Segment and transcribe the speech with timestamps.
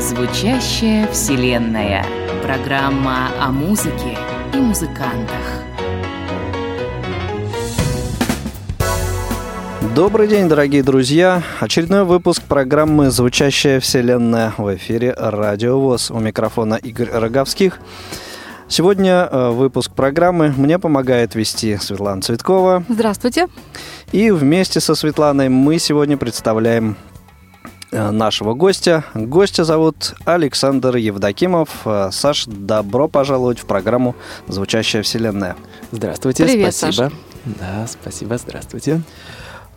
[0.00, 2.04] Звучащая Вселенная.
[2.42, 4.18] Программа о музыке
[4.52, 5.67] и музыкантах.
[9.98, 11.42] Добрый день, дорогие друзья!
[11.58, 16.12] Очередной выпуск программы «Звучащая Вселенная» в эфире «Радио ВОЗ».
[16.12, 17.80] У микрофона Игорь Роговских.
[18.68, 22.84] Сегодня э, выпуск программы мне помогает вести Светлана Цветкова.
[22.88, 23.48] Здравствуйте.
[24.12, 26.96] И вместе со Светланой мы сегодня представляем
[27.90, 29.04] Э, нашего гостя.
[29.14, 31.70] Гостя зовут Александр Евдокимов.
[31.86, 34.14] Э, Саш, добро пожаловать в программу
[34.46, 35.56] «Звучащая вселенная».
[35.90, 36.92] Здравствуйте, Привет, спасибо.
[36.92, 37.12] Саша.
[37.46, 38.92] Да, спасибо, здравствуйте.
[38.92, 39.00] Э,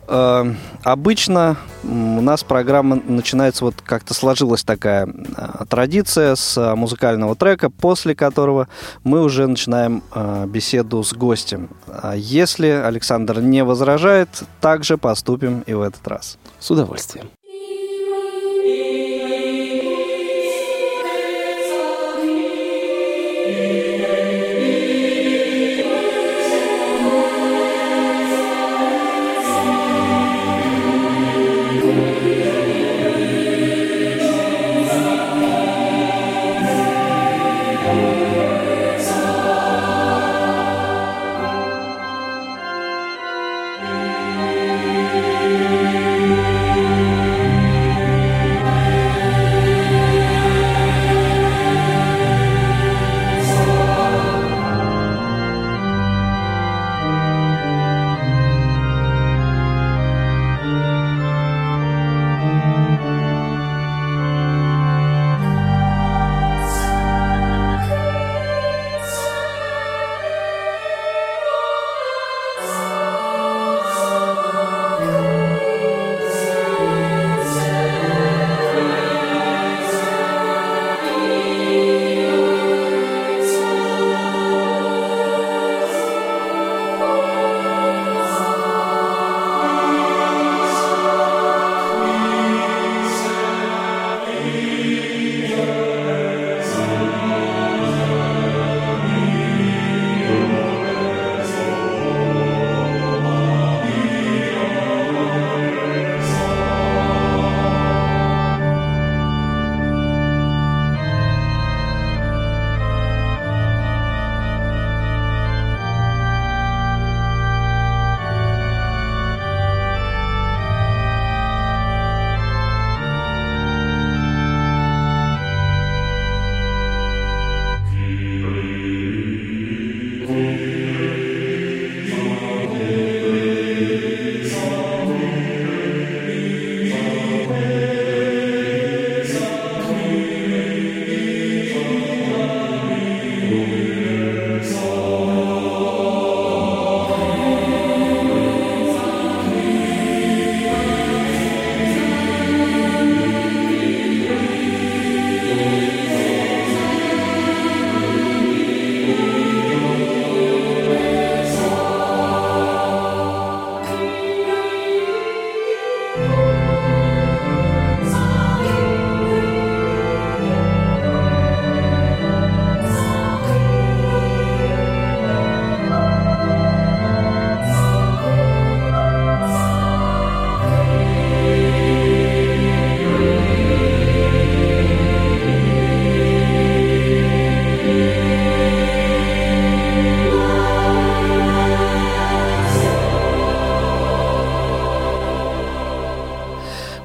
[0.06, 5.08] обычно у нас программа начинается, вот как-то сложилась такая
[5.68, 8.68] традиция с музыкального трека, после которого
[9.04, 10.02] мы уже начинаем
[10.46, 11.70] беседу с гостем.
[11.86, 14.28] А если Александр не возражает,
[14.60, 16.38] также поступим и в этот раз.
[16.58, 17.30] С удовольствием.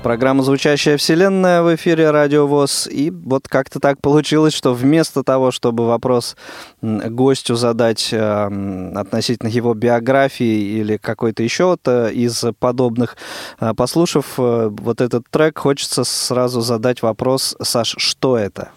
[0.07, 2.87] Программа «Звучащая вселенная» в эфире Радио ВОЗ.
[2.89, 6.37] И вот как-то так получилось, что вместо того, чтобы вопрос
[6.81, 13.17] гостю задать э, относительно его биографии или какой-то еще -то из подобных,
[13.59, 18.69] э, послушав э, вот этот трек, хочется сразу задать вопрос, Саш, что это?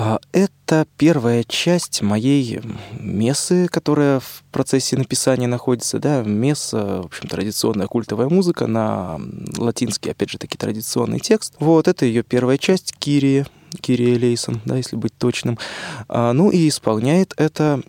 [0.00, 2.60] А, это первая часть моей
[3.00, 5.98] мессы, которая в процессе написания находится.
[5.98, 9.20] Да, месса, в общем, традиционная культовая музыка на
[9.56, 11.54] латинский, опять же таки, традиционный текст.
[11.58, 13.46] Вот, это ее первая часть, Кирия,
[13.80, 15.58] Кирия Лейсон, да, если быть точным.
[16.08, 17.80] А, ну и исполняет это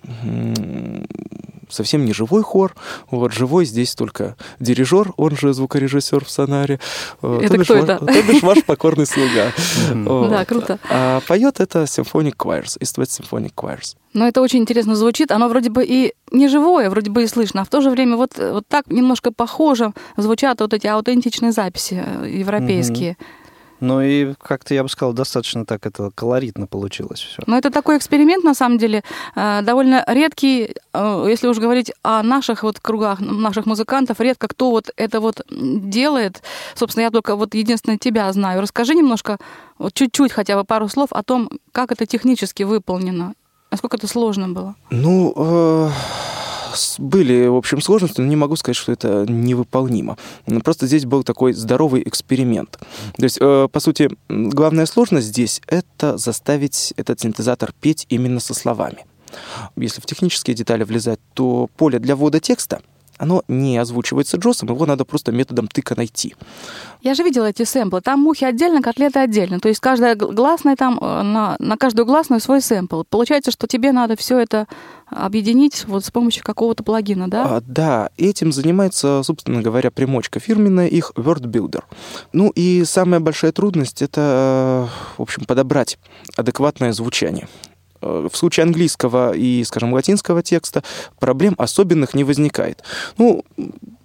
[1.69, 2.75] совсем не живой хор.
[3.11, 6.79] Вот живой здесь только дирижер, он же звукорежиссер в сонаре.
[7.21, 8.05] Это кто ваш, это?
[8.05, 9.53] То бишь ваш покорный слуга.
[9.93, 10.79] Да, круто.
[10.89, 13.95] А поет это Symphonic Choirs, East West Symphonic Choirs.
[14.13, 15.31] Но это очень интересно звучит.
[15.31, 18.15] Оно вроде бы и не живое, вроде бы и слышно, а в то же время
[18.15, 23.17] вот, вот так немножко похоже звучат вот эти аутентичные записи э, европейские.
[23.79, 27.41] Ну и как-то, я бы сказал, достаточно так это колоритно получилось все.
[27.47, 29.03] Но это такой эксперимент, на самом деле,
[29.35, 34.71] э, довольно редкий, э, если уж говорить о наших вот кругах, наших музыкантов, редко кто
[34.71, 36.43] вот это вот делает.
[36.75, 38.61] Собственно, я только вот единственное тебя знаю.
[38.61, 39.37] Расскажи немножко,
[39.77, 43.33] вот чуть-чуть хотя бы пару слов о том, как это технически выполнено.
[43.71, 44.75] Насколько это сложно было?
[44.89, 45.89] Ну, э,
[46.97, 50.17] были, в общем, сложности, но не могу сказать, что это невыполнимо.
[50.63, 52.79] Просто здесь был такой здоровый эксперимент.
[53.17, 58.53] То есть, э, по сути, главная сложность здесь— это заставить этот синтезатор петь именно со
[58.53, 59.05] словами.
[59.75, 62.81] Если в технические детали влезать, то поле для ввода текста—
[63.19, 66.35] оно не озвучивается Джосом, его надо просто методом тыка найти.
[67.01, 68.01] Я же видела эти сэмплы.
[68.01, 69.59] Там мухи отдельно, котлеты отдельно.
[69.59, 73.03] То есть каждая гласная там, э, на, на каждую гласную свой сэмпл.
[73.09, 74.67] Получается, что тебе надо все это
[75.07, 77.57] объединить вот с помощью какого-то плагина, да?
[77.57, 81.83] А, да, этим занимается, собственно говоря, примочка фирменная, их Word Builder.
[82.33, 85.97] Ну и самая большая трудность— это, в общем, подобрать
[86.35, 87.47] адекватное звучание.
[88.01, 90.83] Э, в случае английского и, скажем, латинского текста
[91.19, 92.83] проблем особенных не возникает.
[93.17, 93.43] Ну,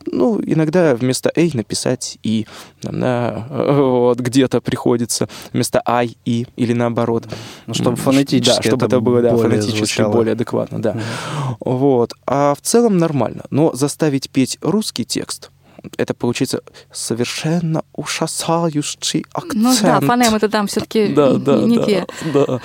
[0.07, 2.47] ну, иногда вместо «эй» написать «и».
[2.83, 7.27] Да, вот, где-то приходится вместо «ай» «и» или наоборот.
[7.67, 10.13] Ну, чтобы фонетически Да, чтобы это, было да, фонетически звучало.
[10.13, 10.93] более адекватно, да.
[10.93, 11.03] Мгм.
[11.61, 12.13] Вот.
[12.27, 13.45] А в целом нормально.
[13.51, 15.51] Но заставить петь русский текст
[15.99, 19.55] это получится совершенно ужасающий акцент.
[19.55, 22.07] Ну да, фонемы-то там все-таки да, да, не да, те.
[22.33, 22.61] Да,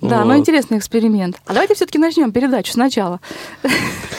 [0.00, 0.36] Да, но Вот.
[0.36, 1.36] интересный эксперимент.
[1.46, 3.20] А давайте все-таки начнем передачу сначала.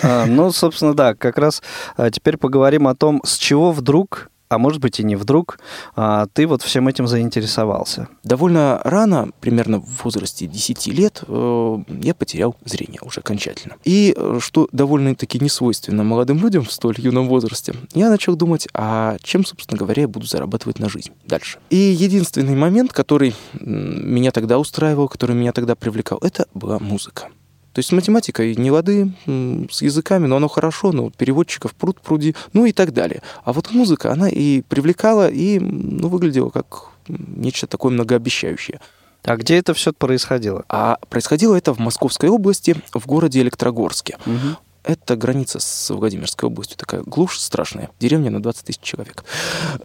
[0.03, 1.61] А, ну, собственно, да, как раз
[1.95, 5.59] а, теперь поговорим о том, с чего вдруг, а может быть и не вдруг,
[5.95, 8.07] а, ты вот всем этим заинтересовался.
[8.23, 13.75] Довольно рано, примерно в возрасте 10 лет, э, я потерял зрение уже окончательно.
[13.83, 18.67] И э, что довольно-таки не свойственно молодым людям в столь юном возрасте, я начал думать,
[18.73, 21.59] а чем, собственно говоря, я буду зарабатывать на жизнь дальше.
[21.69, 27.29] И единственный момент, который меня тогда устраивал, который меня тогда привлекал, это была музыка.
[27.73, 32.35] То есть с математикой не лады, с языками, но оно хорошо, но переводчиков пруд пруди,
[32.53, 33.21] ну и так далее.
[33.45, 38.79] А вот музыка, она и привлекала, и ну, выглядела как нечто такое многообещающее.
[39.23, 40.65] А где это все происходило?
[40.67, 44.17] А происходило это в Московской области, в городе Электрогорске.
[44.25, 44.57] Мгм.
[44.83, 49.23] Это граница с Владимирской областью, такая глушь страшная, деревня на 20 тысяч человек.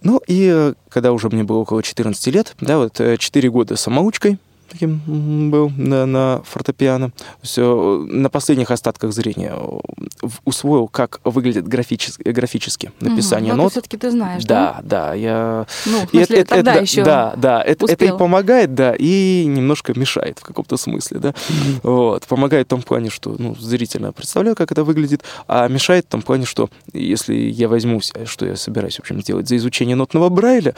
[0.00, 4.38] Ну и э, когда уже мне было около 14 лет, да, вот 4 года самоучкой,
[4.70, 7.12] таким был на, на фортепиано.
[7.42, 13.54] Все, на последних остатках зрения э, усвоил, как выглядит графически, графически написание.
[13.54, 13.72] Но нот.
[13.72, 14.56] все-таки ты знаешь, да?
[14.56, 15.66] Да, да, я...
[15.86, 17.04] Ну, в И смысле, это- тогда это- еще.
[17.04, 21.34] Да, да, это, это и помогает, да, и немножко мешает в каком-то смысле, да.
[21.82, 26.08] Вот, помогает в том плане, что, ну, зрительно представляю, как это выглядит, а мешает в
[26.08, 29.96] том плане, что если я возьмусь, а что я собираюсь, в общем, делать за изучение
[29.96, 30.74] нотного Брайля,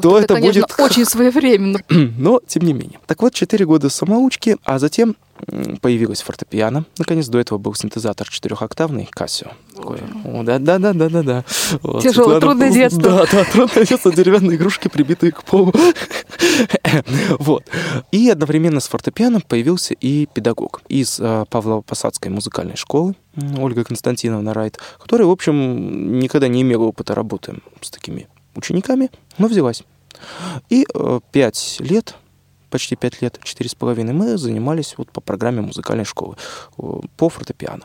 [0.00, 1.80] то это конечно, будет очень своевременно.
[1.88, 2.98] но тем не менее.
[3.06, 5.16] Так вот, 4 года самоучки, а затем
[5.80, 6.84] появилась фортепиано.
[6.98, 9.50] Наконец, до этого был синтезатор четырехоктавный Casio.
[10.44, 11.44] Да, да, да, да, да, да.
[11.82, 13.02] Вот, Тяжелое, Светлана- трудное детство.
[13.02, 15.72] Да, да, трудное детство, деревянные игрушки, прибитые к полу.
[17.38, 17.64] Вот.
[18.10, 23.14] И одновременно с фортепиано появился и педагог из э, Павлово-Посадской музыкальной школы,
[23.58, 29.48] Ольга Константиновна Райт, которая, в общем, никогда не имела опыта работы с такими учениками, но
[29.48, 29.82] взялась.
[30.68, 32.14] И э, пять лет,
[32.72, 36.36] почти пять лет, четыре с половиной, мы занимались вот по программе музыкальной школы
[36.78, 36.82] э,
[37.16, 37.84] по фортепиано.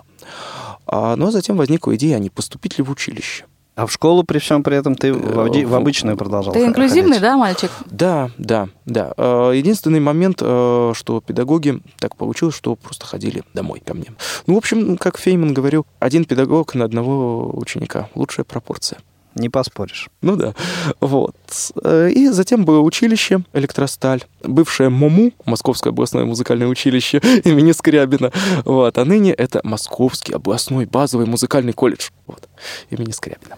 [0.88, 3.46] А, но затем возникла идея, а не поступить ли в училище.
[3.76, 6.66] А в школу при всем при этом ты в, обди- в в- обычную продолжал Ты
[6.66, 7.22] инклюзивный, ходить?
[7.22, 7.70] да, мальчик?
[7.86, 9.14] Да, да, да.
[9.18, 14.08] Э, Единственный момент, э, что педагоги так получилось, что просто ходили домой ко мне.
[14.48, 18.10] Ну, в общем, как Фейман говорил, один педагог на одного ученика.
[18.16, 18.98] Лучшая пропорция.
[19.38, 20.10] Не поспоришь.
[20.22, 20.54] Ну да,
[21.00, 21.36] вот.
[21.84, 28.32] Э, И затем было училище «Электросталь», бывшее МОМУ, Московское областное музыкальное училище имени Скрябина,
[28.66, 28.98] вот.
[28.98, 32.50] а ныне это Московский областной базовый музыкальный колледж вот,
[32.90, 33.58] имени Скрябина.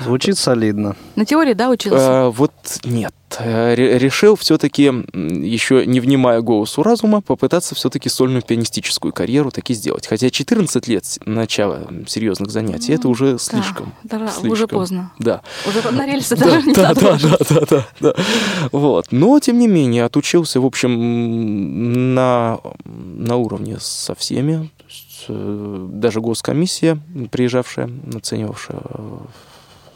[0.00, 0.96] Звучит солидно.
[1.16, 1.96] На теории, да, учился?
[1.98, 2.52] Э, вот
[2.84, 3.14] нет.
[3.38, 9.74] Э, ре- Решил все-таки, еще не внимая голосу разума, попытаться все-таки сольную пианистическую карьеру таки
[9.74, 10.06] сделать.
[10.06, 13.92] Хотя 14 лет начала серьезных занятий, это уже слишком.
[14.04, 14.50] Да, да, слишком.
[14.50, 15.12] уже поздно.
[15.18, 15.42] Да.
[15.66, 18.14] Уже на рельсы Да, даже не да, да, да, да, да, да.
[18.72, 19.06] Вот.
[19.10, 24.70] Но, тем не менее, отучился, в общем, на, на уровне со всеми.
[25.28, 26.98] Э, даже госкомиссия,
[27.30, 28.80] приезжавшая, оценивавшая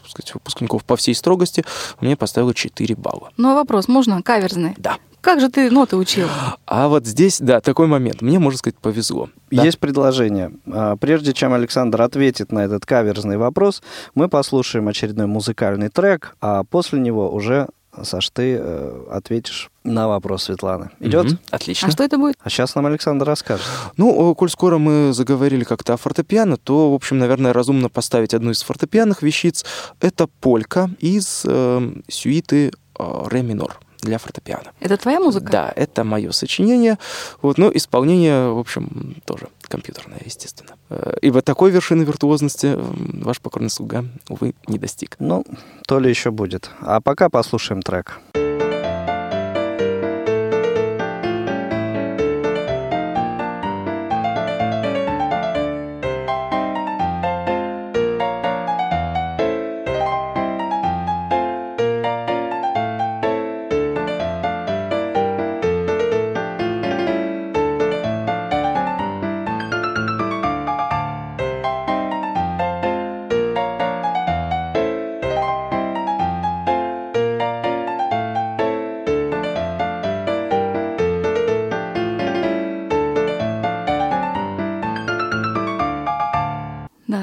[0.09, 1.63] сказать, выпускников по всей строгости,
[2.01, 3.31] мне поставила 4 балла.
[3.37, 4.75] Ну, а вопрос, можно каверзный?
[4.77, 4.97] Да.
[5.21, 6.27] Как же ты ноты учил?
[6.65, 8.21] А вот здесь, да, такой момент.
[8.21, 9.29] Мне, можно сказать, повезло.
[9.51, 9.63] Да.
[9.63, 10.53] Есть предложение.
[10.71, 13.83] А, Прежде чем Александр ответит на этот каверзный вопрос,
[14.15, 17.67] мы послушаем очередной музыкальный трек, а после него уже,
[18.03, 20.91] Саш, ты э, ответишь на вопрос Светланы.
[20.99, 21.25] Идет?
[21.25, 21.87] Мгм, Отлично.
[21.87, 22.35] А что это будет?
[22.41, 23.65] А сейчас нам Александр расскажет.
[23.97, 28.51] Ну, коль скоро мы заговорили как-то о фортепиано, то, в общем, наверное, разумно поставить одну
[28.51, 29.65] из фортепианных вещиц.
[29.99, 34.71] Это полька из э, сюиты э, ре минор для фортепиано.
[34.79, 35.51] Это твоя музыка?
[35.51, 36.97] Да, это мое сочинение.
[37.41, 40.71] Вот, но исполнение, в общем, тоже компьютерное, естественно.
[40.89, 45.15] Э, Ибо такой вершины виртуозности ваш покорный слуга, увы, не достиг.
[45.19, 45.45] Ну,
[45.85, 46.71] то ли еще будет.
[46.81, 48.19] А пока послушаем трек.
[48.33, 48.38] Да,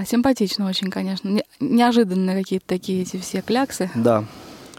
[0.06, 1.28] симпатично очень, конечно.
[1.28, 3.90] Не- неожиданные какие-то такие эти все кляксы.
[3.94, 4.25] Да.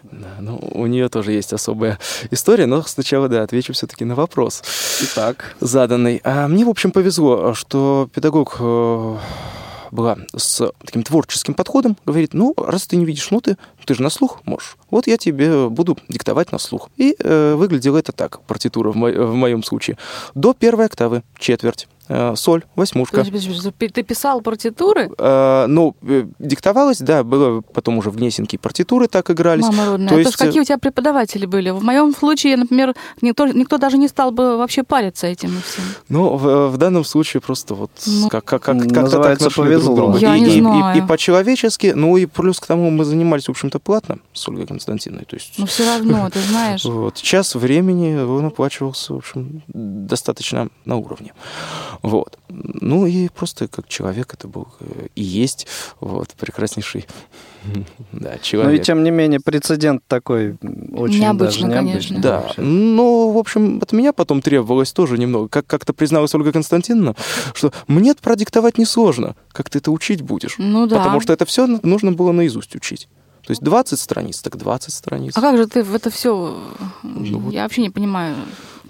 [0.03, 1.99] Да, ну, у нее тоже есть особая
[2.31, 4.63] история, но сначала, да, отвечу все-таки на вопрос.
[5.01, 6.21] Итак, заданный.
[6.23, 9.17] А мне, в общем, повезло, что педагог э,
[9.91, 14.09] была с таким творческим подходом, говорит, ну, раз ты не видишь ноты, ты же на
[14.09, 14.77] слух можешь.
[14.91, 16.89] Вот я тебе буду диктовать на слух.
[16.95, 19.97] И э, выглядело это так, партитура в, мо- в моем случае.
[20.35, 21.87] До первой октавы четверть,
[22.35, 23.17] соль, восьмушка.
[23.17, 25.09] Подожди, подожди, подожди, Ты писал партитуры?
[25.17, 29.65] Э, ну, э, диктовалось, да, было потом уже в Гнесинке партитуры так игрались.
[29.65, 30.09] Мама родная.
[30.09, 31.69] То есть, э, какие у тебя преподаватели были?
[31.69, 35.83] В моем случае, например, никто, никто даже не стал бы вообще париться этим и всем.
[36.09, 39.95] Ну, в, в данном случае просто вот Ну, как, как, как, как-то так повезло.
[39.95, 40.19] друг друга.
[40.19, 40.97] Я и, не и- и- знаю.
[40.97, 45.25] и по-человечески, ну и плюс к тому мы занимались, в общем-то, платно с Ольгой Константиновной.
[45.25, 46.85] То есть Но все равно, ты знаешь.
[46.85, 51.33] вот, час времени он оплачивался, в общем, достаточно на уровне.
[52.01, 52.37] Вот.
[52.49, 55.67] Ну и просто как человек это был э, и есть
[55.99, 57.07] вот, прекраснейший
[58.11, 58.83] да, ну и человек.
[58.83, 60.57] тем не менее прецедент такой
[60.93, 61.83] очень Необычно, даже конечно.
[62.13, 62.19] необычный.
[62.19, 62.61] Да, вообще.
[62.61, 65.49] но, в общем, от меня потом требовалось тоже немного.
[65.49, 67.15] Как- как-то призналась Ольга Константиновна,
[67.53, 70.55] что мне продиктовать несложно, как ты это учить будешь.
[70.57, 70.97] Ну да.
[70.97, 73.09] Потому что это все нужно было наизусть учить.
[73.45, 75.33] То есть 20 страниц, так 20 страниц.
[75.37, 76.57] А как же ты в это все?
[77.03, 77.53] Ну вот.
[77.53, 78.35] Я вообще не понимаю.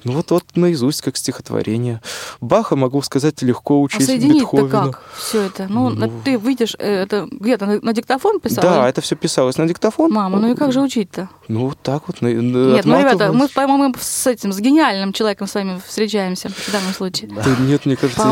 [0.03, 2.01] Ну вот, вот наизусть, как стихотворение.
[2.41, 4.85] Баха, могу сказать, легко А учить соединить-то Бетховена.
[4.91, 5.67] как все это?
[5.69, 6.11] Ну, Ну.
[6.23, 8.63] ты выйдешь, э, это где-то на, на диктофон писал?
[8.63, 10.11] Да, это все писалось на диктофон.
[10.11, 11.29] Мама, ну и как же учить-то?
[11.47, 12.21] Ну вот так вот.
[12.21, 16.71] на- Нет, ну, ребята, мы, по-моему, с этим, с гениальным человеком с вами встречаемся в
[16.71, 17.29] данном случае.
[17.31, 18.29] Да нет, мне кажется,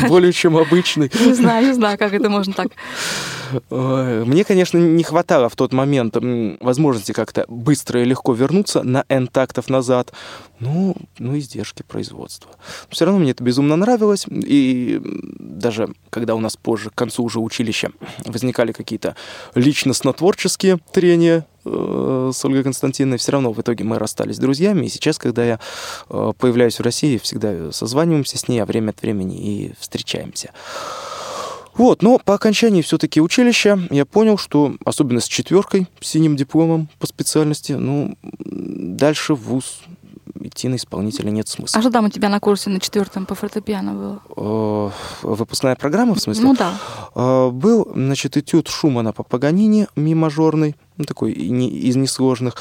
[0.00, 1.10] я более чем обычный.
[1.24, 2.68] Не знаю, не знаю, как это можно так.
[3.70, 6.16] Мне, конечно, не хватало в тот момент
[6.60, 10.12] возможности как-то быстро и легко вернуться на N тактов назад.
[10.58, 12.50] Ну, ну, издержки производства.
[12.88, 14.24] Все равно мне это безумно нравилось.
[14.28, 15.00] И
[15.38, 17.90] даже когда у нас позже, к концу уже училища,
[18.24, 19.16] возникали какие-то
[19.54, 24.86] личностно-творческие трения э, с Ольгой Константиновной, все равно в итоге мы расстались друзьями.
[24.86, 25.60] И сейчас, когда я
[26.08, 30.52] э, появляюсь в России, всегда созваниваемся с ней, а время от времени и встречаемся.
[31.74, 36.88] Вот, но по окончании все-таки училища я понял, что, особенно с четверкой, с синим дипломом
[36.98, 39.82] по специальности, ну, дальше ВУЗ
[40.40, 41.78] идти на исполнителя нет смысла.
[41.78, 44.20] А что там у тебя на курсе на четвертом по фортепиано было?
[44.36, 44.90] Э,
[45.22, 46.44] Выпускная программа, в смысле?
[46.44, 46.72] Ну да.
[47.14, 52.54] Э, Был, значит, этюд Шумана по Паганини, ми мажорный, ну, такой из несложных.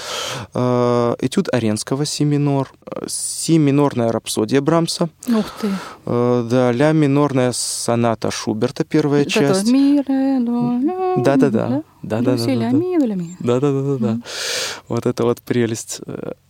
[0.53, 2.71] Э, Этюд Оренского, си минор.
[3.07, 5.09] Си минорная рапсодия Брамса.
[5.27, 5.69] Ух ты.
[6.05, 9.63] Э, Да, ля минорная соната Шуберта, первая часть.
[9.63, 11.83] вот «Мире, до, ля, Да-да-да.
[12.07, 12.53] Да-да-да-да-да.
[12.53, 13.37] Люси, ля, ми, до, ля, ми».
[13.39, 14.11] Да-да-да-да.
[14.11, 14.23] Мгм.
[14.87, 16.01] Вот это вот прелесть.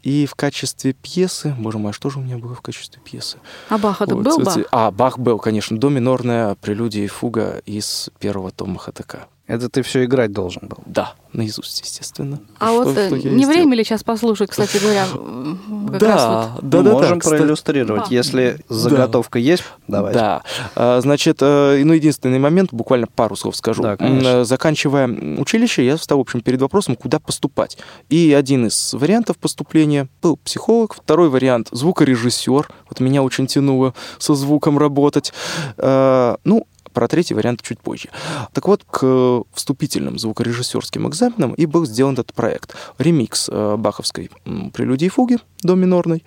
[0.04, 3.38] И в качестве пьесы, боже мой, а что же у меня было в качестве пьесы?
[3.70, 4.58] А Бах это был Бах?
[4.72, 9.28] А, Бах был, конечно, до минорная прелюдия и фуга из первого тома ХТК.
[9.48, 10.80] Это ты все играть должен был.
[10.88, 12.40] Да, наизусть, естественно.
[12.60, 13.50] А Что- вот э, что и не сделал.
[13.54, 15.56] время ли сейчас послушать, кстати говоря, э,
[15.92, 16.26] как да, раз
[16.56, 16.64] вот.
[16.70, 17.38] да, Мы да, можем да, кстати.
[17.38, 18.04] проиллюстрировать.
[18.10, 18.16] Да.
[18.16, 20.20] Если заготовка есть, давайте.
[20.20, 20.42] Да.
[20.76, 23.84] А, Значит, э, ну, единственный момент, буквально пару слов скажу.
[23.84, 24.28] Да, конечно.
[24.28, 27.78] Э, Заканчивая училище, я встал, в общем, перед вопросом, куда поступать.
[28.10, 32.68] И один из вариантов поступления был психолог, второй вариант— звукорежиссер.
[32.90, 35.34] Вот меня очень тянуло со звуком работать.
[35.78, 38.10] Э, Ну, про третий вариант чуть позже.
[38.54, 42.76] Так вот, к вступительным звукорежиссерским экзаменам и был сделан этот проект.
[42.98, 44.32] Ремикс э, баховской
[44.74, 46.24] прелюдии и фуги до минорной,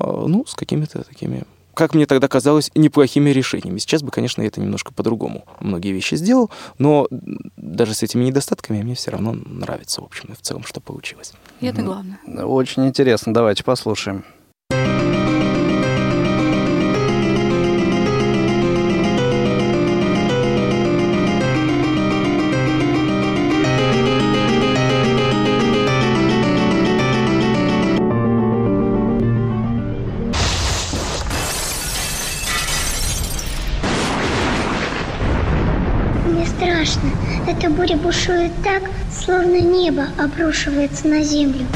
[0.00, 3.78] э, ну, с какими-то такими как мне тогда казалось, неплохими решениями.
[3.78, 7.06] Сейчас бы, конечно, я это немножко по-другому многие вещи сделал, но
[7.56, 11.34] даже с этими недостатками мне все равно нравится, в общем, и в целом, что получилось.
[11.60, 12.18] И это главное.
[12.26, 13.32] Очень интересно.
[13.32, 14.24] Давайте послушаем.
[37.88, 41.66] Буря бушует так, словно небо обрушивается на землю.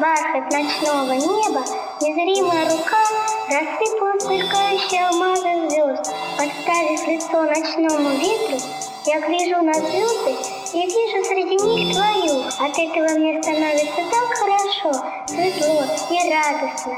[0.00, 1.64] бархат ночного неба,
[2.00, 3.02] Незримая рука
[3.48, 6.12] рассыпала сверкающие алмазы звезд.
[6.36, 8.58] Подставив лицо ночному ветру,
[9.06, 10.32] я гляжу на звезды
[10.74, 12.44] и вижу среди них твою.
[12.60, 14.92] От этого мне становится так хорошо,
[15.26, 16.96] светло и радостно.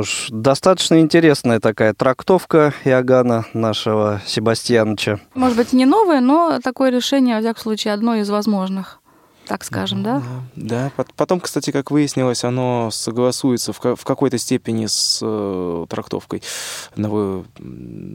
[0.00, 5.20] Что ж, достаточно интересная такая трактовка Иоганна, нашего Себастьяновича.
[5.34, 8.96] Может быть, не новое, но такое решение, во всяком случае, одно из возможных
[9.46, 10.22] так скажем, да?
[10.54, 10.92] Да.
[11.16, 16.40] Потом, кстати, как выяснилось, оно согласуется в, какой-то степени с э, трактовкой
[16.92, 17.44] одного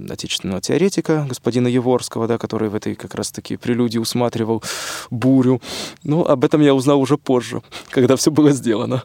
[0.09, 4.63] отечественного теоретика, господина Еворского, да, который в этой как раз-таки прелюдии усматривал
[5.09, 5.61] бурю.
[6.03, 9.03] Но об этом я узнал уже позже, когда все было сделано.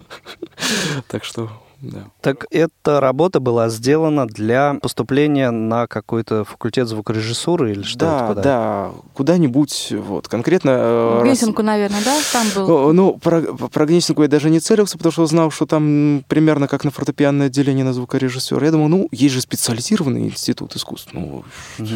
[1.09, 1.51] Так что
[1.83, 2.07] да.
[2.21, 8.43] Так эта работа была сделана для поступления на какой-то факультет звукорежиссуры или что Да, куда?
[8.43, 10.71] да, куда-нибудь, вот, конкретно...
[10.73, 11.67] Э, Гнесинку, раз...
[11.67, 12.93] наверное, да, там был?
[12.93, 16.85] Ну, про, про Гнесинку я даже не целился, потому что знал, что там примерно как
[16.85, 18.65] на фортепианное отделение на звукорежиссера.
[18.65, 21.45] Я думал, ну, есть же специализированный институт искусств, ну,
[21.79, 21.87] угу.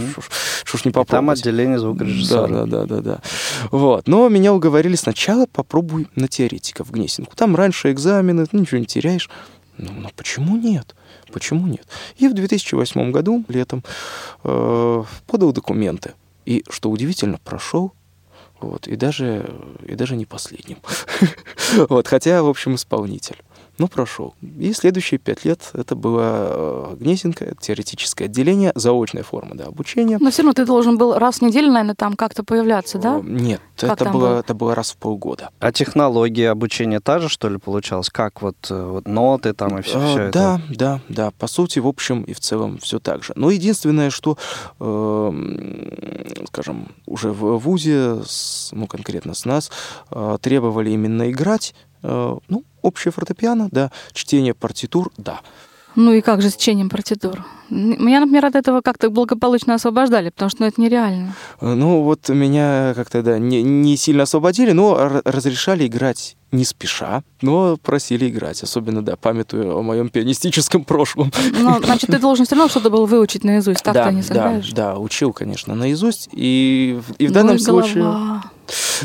[0.65, 1.11] что ж не попробовать.
[1.11, 2.47] там отделение звукорежиссера.
[2.47, 3.21] Да, да, да, да, да.
[3.71, 7.37] Вот, но меня уговорили сначала попробуй на теоретика в Гнесинку.
[7.37, 9.29] Там раньше экзамены, ну, ничего не теряешь.
[9.79, 10.95] Ну, ну почему нет?
[11.33, 11.87] Почему нет?
[12.17, 13.83] И в 2008 году, летом,
[14.45, 16.15] э, подал документы.
[16.47, 17.95] И, что удивительно, прошел
[18.61, 19.55] вот, и даже,
[19.87, 20.79] и даже не последним.
[21.89, 23.37] вот, хотя, в общем, исполнитель.
[23.79, 24.35] Ну, прошел.
[24.41, 30.19] И следующие пять лет это было э, Гнесинка, теоретическое отделение, заочная форма да, обучения.
[30.21, 33.21] Но все равно ты должен был раз в неделю, наверное, там как-то появляться, да?
[33.23, 35.51] Нет, как это было, было, это было раз в полгода.
[35.59, 38.11] А технология обучения та же, что ли, получалась?
[38.11, 40.33] Как вот, э, вот ноты там и все, а, все это?
[40.33, 41.31] Да, да, да.
[41.33, 43.33] По сути, в общем и в целом все так же.
[43.35, 44.39] Но единственное, что,
[44.79, 49.71] э, скажем, уже в ВУЗе, с, ну, конкретно с нас,
[50.11, 55.41] э, требовали именно играть, э, ну, общее фортепиано, да, чтение партитур, да.
[55.97, 57.45] Ну и как же с чтением партитур?
[57.71, 61.35] Меня, например, от этого как-то благополучно освобождали, потому что ну, это нереально.
[61.61, 67.23] Э, ну вот меня как-то, да, не, не сильно освободили, но разрешали играть не спеша,
[67.43, 71.33] но просили играть, особенно, да, памятуя о моем пианистическом прошлом.
[71.59, 74.71] Ну, значит, ты должен все равно что-то был выучить наизусть, так да, ты не сыграешь?
[74.71, 78.05] Да, да, учил, конечно, наизусть, и, и в ну, данном и случае...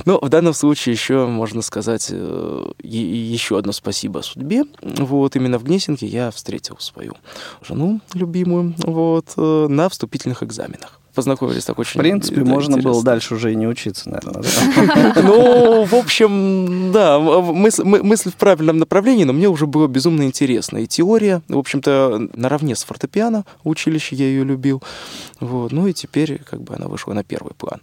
[0.05, 4.63] Ну, в данном случае еще можно сказать э, еще одно спасибо судьбе.
[4.81, 7.13] Вот именно в Гнесинке я встретил свою
[7.61, 12.91] жену любимую вот, э, на вступительных экзаменах познакомились так очень В принципе, да, можно интересно.
[12.91, 14.43] было дальше уже и не учиться, наверное.
[15.21, 20.77] Ну, в общем, да, мысль в правильном направлении, но мне уже было безумно интересно.
[20.77, 24.81] И теория, в общем-то, наравне с фортепиано училище я ее любил.
[25.41, 25.73] Вот.
[25.73, 27.81] Ну и теперь как бы она вышла на первый план.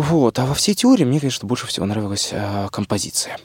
[0.00, 0.38] Вот.
[0.38, 3.36] А во всей теории мне, конечно, больше всего нравилась э, композиция.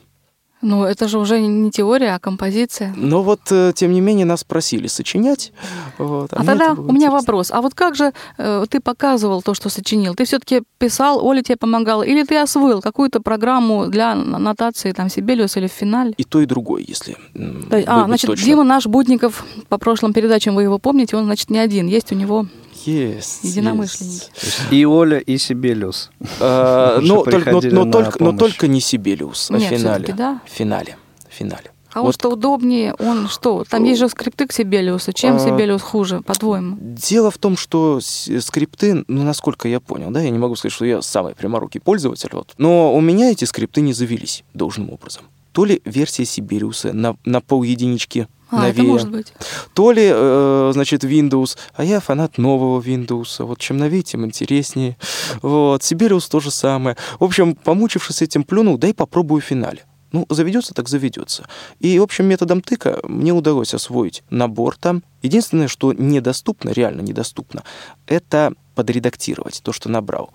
[0.61, 2.93] Ну, это же уже не теория, а композиция.
[2.95, 5.51] Но вот, э, тем не менее, нас просили сочинять.
[5.97, 7.11] Вот, а, а тогда у меня интересно.
[7.11, 7.51] вопрос.
[7.51, 10.15] А вот как же э, ты показывал то, что сочинил?
[10.15, 15.57] Ты все-таки писал, Оля тебе помогала, или ты освоил какую-то программу для нотации, там, Сибелиус
[15.57, 16.13] или в финале?
[16.17, 18.45] И то, и другое, если то А, значит, точно.
[18.45, 21.87] Дима наш Будников, по прошлым передачам вы его помните, он, значит, не один.
[21.87, 22.47] Есть у него
[22.87, 23.43] есть.
[23.43, 24.25] Единомышленники.
[24.41, 24.57] Есть.
[24.71, 26.11] И Оля, и Сибелиус.
[26.39, 30.13] А, но, только, но, но, только, но только не Сибелиус, а в финале.
[30.13, 30.41] Да?
[30.45, 30.97] В финале.
[31.29, 31.71] В финале.
[31.95, 33.63] А вот что удобнее, он что?
[33.63, 35.13] Там есть же скрипты к Сибелиусу.
[35.13, 36.77] Чем а, Сибелиус хуже, по-твоему?
[36.81, 40.83] Дело в том, что скрипты, ну, насколько я понял, да, я не могу сказать, что
[40.83, 45.23] я самый пряморукий пользователь, вот, но у меня эти скрипты не завелись должным образом.
[45.53, 48.71] То ли версия Сибириуса на, на пол единички а, новее.
[48.71, 49.33] это может быть.
[49.73, 53.43] То ли, э, значит, Windows, а я фанат нового Windows.
[53.43, 54.97] Вот чем новее, тем интереснее.
[55.41, 56.97] Вот, Сибириус то же самое.
[57.19, 59.83] В общем, помучившись этим, плюнул, дай попробую в финале.
[60.11, 61.45] Ну, заведется, так заведется.
[61.79, 65.03] И, в общем, методом тыка мне удалось освоить набор там.
[65.21, 67.63] Единственное, что недоступно, реально недоступно,
[68.07, 70.31] это подредактировать то, что набрал.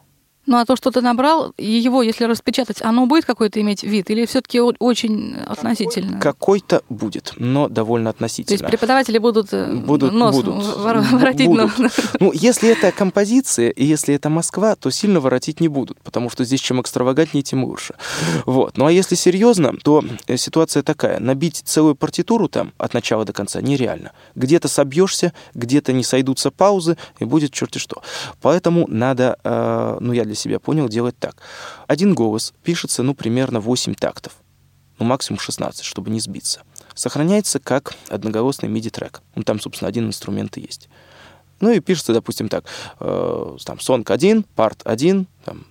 [0.46, 4.24] Ну а то, что ты набрал, его, если распечатать, оно будет какой-то иметь вид или
[4.24, 6.18] все-таки очень относительно?
[6.18, 8.58] Какой-то будет, но довольно относительно.
[8.58, 11.78] То есть преподаватели будут, э, будут нос будут, воротить будут.
[11.78, 11.92] Нос.
[12.18, 16.44] Ну, если это композиция и если это Москва, то сильно воротить не будут, потому что
[16.44, 17.94] здесь чем экстравагантнее, тем лучше.
[18.46, 18.78] Вот.
[18.78, 21.20] Ну а если серьезно, то э, ситуация такая.
[21.20, 24.12] Набить целую партитуру там от начала до конца нереально.
[24.34, 28.02] Где-то собьешься, где-то не сойдутся паузы, и будет черти что.
[28.40, 31.36] Поэтому надо, э, ну я для себя понял делать так.
[31.88, 34.34] Один голос пишется, ну, примерно 8 тактов.
[35.00, 36.62] Ну, максимум 16, чтобы не сбиться.
[36.94, 39.22] Сохраняется как одноголосный MIDI-трек.
[39.34, 40.88] Ну, там, собственно, один инструмент и есть.
[41.58, 42.64] Ну, и пишется, допустим, так.
[43.00, 45.66] Э, там, сонг 1, парт 1, там,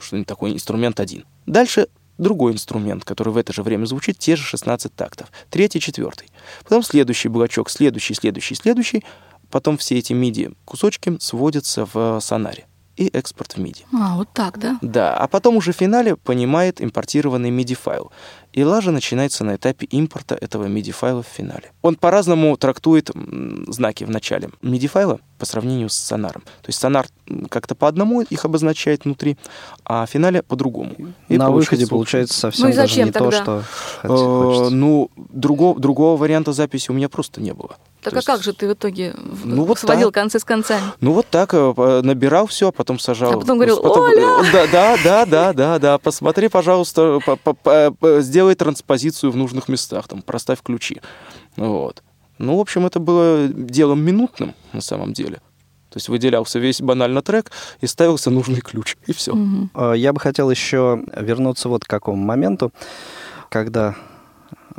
[0.00, 1.24] что-нибудь такое, инструмент 1.
[1.44, 5.30] Дальше другой инструмент, который в это же время звучит, те же 16 тактов.
[5.50, 6.28] Третий, четвертый.
[6.62, 9.04] Потом следующий блочок, следующий, следующий, следующий.
[9.52, 12.64] Потом все эти MIDI-кусочки сводятся в сонаре.
[12.96, 13.84] и экспорт в MIDI.
[13.92, 14.78] А, вот так, да?
[14.82, 18.10] Да, а потом уже в финале понимает импортированный MIDI-файл.
[18.52, 21.72] И лажа начинается на этапе импорта этого MIDI-файла в финале.
[21.80, 23.10] Он по-разному трактует
[23.68, 26.42] знаки в начале MIDI-файла по сравнению с сонаром.
[26.42, 27.06] То есть сонар
[27.48, 29.36] как-то по одному их обозначает внутри,
[29.84, 30.94] а в финале по-другому.
[31.28, 33.44] И на выходе получается совсем ну, даже не тогда?
[33.44, 33.62] то,
[34.02, 37.76] что э, Ну, другого, другого варианта записи у меня просто не было.
[38.02, 38.26] Так То а есть...
[38.26, 40.22] как же ты в итоге ну, вот сводил так.
[40.22, 40.82] концы с концами?
[41.00, 43.32] Ну вот так, э, набирал все, а потом сажал.
[43.32, 44.10] А потом говорил, потом...
[44.10, 44.26] Оля!
[44.52, 47.20] Да, да, да, да, да, да, посмотри, пожалуйста,
[48.20, 51.00] сделай транспозицию в нужных местах, там, проставь ключи.
[51.56, 52.02] Вот.
[52.38, 55.40] Ну, в общем, это было делом минутным на самом деле.
[55.90, 59.32] То есть выделялся весь банально трек и ставился нужный ключ, и все.
[59.32, 59.92] Угу.
[59.92, 62.72] Я бы хотел еще вернуться вот к какому моменту,
[63.50, 63.94] когда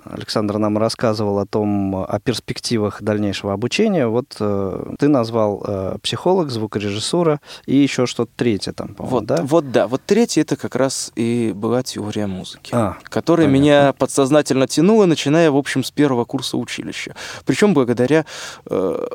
[0.05, 4.07] Александр нам рассказывал о том, о перспективах дальнейшего обучения.
[4.07, 9.41] Вот э, ты назвал э, психолог, звукорежиссура и еще что-то третье там, по-моему, вот, да?
[9.43, 13.63] Вот да, вот третье это как раз и была теория музыки, а, которая понятно.
[13.63, 17.15] меня подсознательно тянула, начиная, в общем, с первого курса училища.
[17.45, 18.25] Причем благодаря
[18.65, 19.07] э,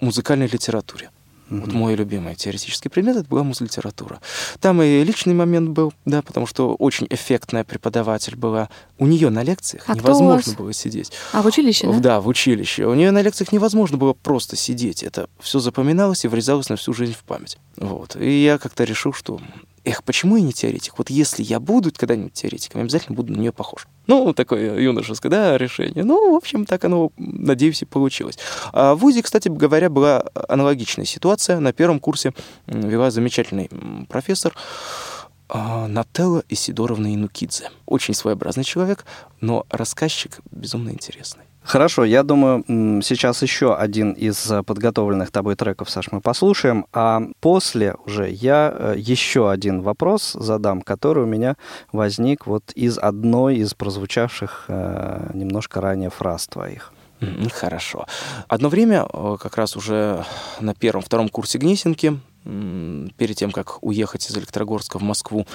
[0.00, 1.10] музыкальной литературе.
[1.54, 1.64] Mm-hmm.
[1.64, 4.20] Вот мой любимый теоретический предмет это была музлитература.
[4.60, 8.68] Там и личный момент был, да, потому что очень эффектная преподаватель была.
[8.98, 11.12] У нее на лекциях а невозможно было сидеть.
[11.32, 11.98] А в училище, да?
[11.98, 12.86] Да, в училище.
[12.86, 15.02] У нее на лекциях невозможно было просто сидеть.
[15.02, 17.58] Это все запоминалось и врезалось на всю жизнь в память.
[17.76, 18.16] Вот.
[18.16, 19.40] И я как-то решил, что
[19.84, 20.98] эх, почему я не теоретик?
[20.98, 23.86] Вот если я буду когда-нибудь теоретиком, я обязательно буду на нее похож.
[24.06, 26.04] Ну, такое юношеское, да, решение.
[26.04, 28.38] Ну, в общем, так оно, надеюсь, и получилось.
[28.72, 31.60] А в ВУЗе, кстати говоря, была аналогичная ситуация.
[31.60, 32.32] На первом курсе
[32.66, 33.70] вела замечательный
[34.08, 34.54] профессор,
[35.48, 37.70] а, Нателла Исидоровна Инукидзе.
[37.86, 39.04] Очень своеобразный человек,
[39.40, 41.44] но рассказчик безумно интересный.
[41.64, 42.62] Хорошо, я думаю,
[43.02, 48.72] сейчас еще один из э, подготовленных тобой треков, Саш, мы послушаем, а после уже я
[48.72, 51.56] э, еще один вопрос задам, который у меня
[51.90, 56.92] возник вот из одной из прозвучавших э, немножко ранее фраз твоих.
[57.54, 58.06] Хорошо.
[58.48, 59.06] Одно время,
[59.40, 60.26] как раз уже
[60.60, 65.46] на первом-втором курсе Гнесинки, перед тем, как уехать из Электрогорска в Москву,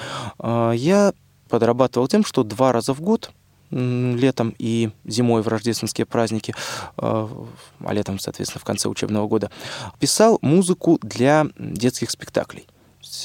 [0.42, 1.12] я
[1.48, 3.30] подрабатывал тем, что два раза в год
[3.70, 6.54] летом и зимой в рождественские праздники,
[6.96, 7.28] а,
[7.84, 9.50] а летом, соответственно, в конце учебного года,
[9.98, 12.66] писал музыку для детских спектаклей.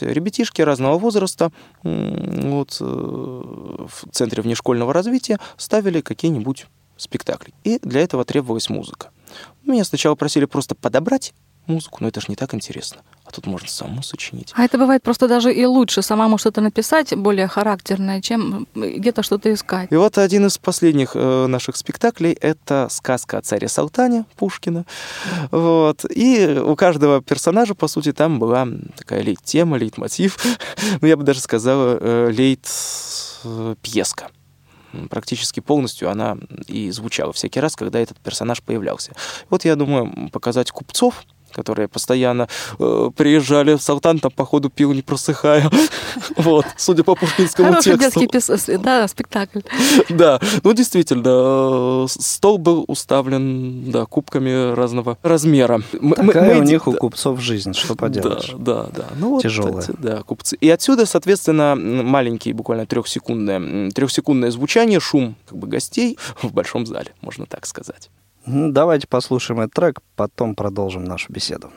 [0.02, 1.52] Ребятишки разного возраста
[1.84, 7.54] вот, э, в Центре внешкольного развития ставили какие-нибудь спектакли.
[7.64, 9.12] И для этого требовалась музыка.
[9.64, 11.34] Меня сначала просили просто подобрать
[11.68, 13.02] музыку, но это же не так интересно.
[13.26, 14.54] А тут можно самому сочинить.
[14.56, 19.52] А это бывает просто даже и лучше самому что-то написать, более характерное, чем где-то что-то
[19.52, 19.92] искать.
[19.92, 24.86] И вот один из последних э, наших спектаклей— это сказка о царе Салтане Пушкина.
[25.52, 26.06] Вот.
[26.10, 30.38] И у каждого персонажа, по сути, там была такая лейт-тема, лейт-мотив.
[31.02, 34.30] ну, я бы даже сказала, э, лейт-пьеска
[35.10, 39.12] практически полностью она и звучала всякий раз, когда этот персонаж появлялся.
[39.50, 41.24] Вот я думаю показать купцов,
[41.56, 42.48] которые постоянно
[42.80, 45.70] э, приезжали в Салтан, там, походу, пил не просыхая.
[46.38, 48.20] Вот, судя по пушкинскому Хороший тексту.
[48.22, 49.60] детский да, спектакль.
[50.10, 55.82] Да, ну, действительно, стол был уставлен, да, кубками разного размера.
[56.16, 58.54] Такая у них у купцов жизнь, что поделаешь.
[58.58, 59.06] Да, да, да.
[59.18, 59.86] Ну, Тяжелая.
[59.98, 60.58] Да, купцы.
[60.60, 67.14] И отсюда, соответственно, маленький, буквально трехсекундное, трехсекундное звучание, шум как бы гостей в большом зале,
[67.22, 68.10] можно так сказать.
[68.46, 71.72] Давайте послушаем этот трек, потом продолжим нашу беседу.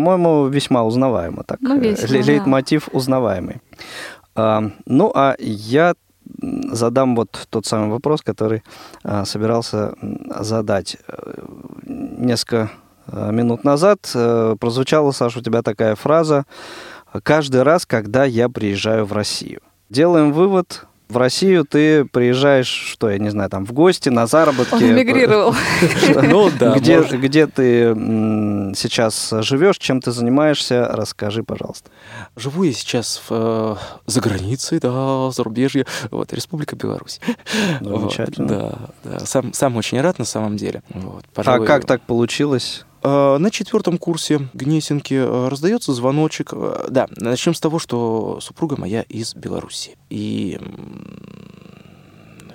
[0.00, 1.58] По-моему, весьма узнаваемо так.
[1.60, 2.98] Ну, весело, Лейтмотив да.
[2.98, 3.60] узнаваемый.
[4.34, 5.94] А, ну, а я
[6.72, 8.62] задам вот тот самый вопрос, который
[9.04, 9.94] а, собирался
[10.40, 10.96] задать.
[11.86, 12.70] несколько
[13.08, 16.46] э, минут назад э, прозвучала, Саша, у тебя такая фраза
[17.22, 19.60] «каждый раз, когда я приезжаю в Россию».
[19.90, 24.74] Делаем вывод, в Россию ты приезжаешь, что, я не знаю, там в гости, на заработки.
[24.74, 25.54] Он эмигрировал.
[26.22, 27.94] Ну да, Где, где ты
[28.76, 31.90] сейчас живешь, чем ты занимаешься, расскажи, пожалуйста.
[32.36, 37.20] Живу я сейчас в, э, за границей, да, зарубежье, вот, Республика Беларусь.
[37.80, 38.48] Вот, Замечательно.
[38.48, 40.82] да, да, сам, сам очень рад на самом деле.
[40.90, 42.84] Вот, А как так получилось?
[43.02, 46.52] Э, На четвертом курсе Гнесинки э, раздается звоночек.
[46.52, 49.96] Э, Да, начнем с того, что супруга моя из Беларуси.
[50.10, 50.58] И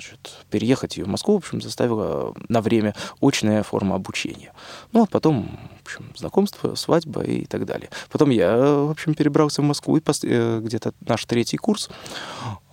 [0.06, 4.54] значит, переехать ее в Москву, в общем, заставила на время очная форма обучения.
[4.92, 7.90] Ну, а потом, в общем, знакомство, свадьба и так далее.
[8.12, 11.90] Потом я, в общем, перебрался в Москву, и э, где-то наш третий курс,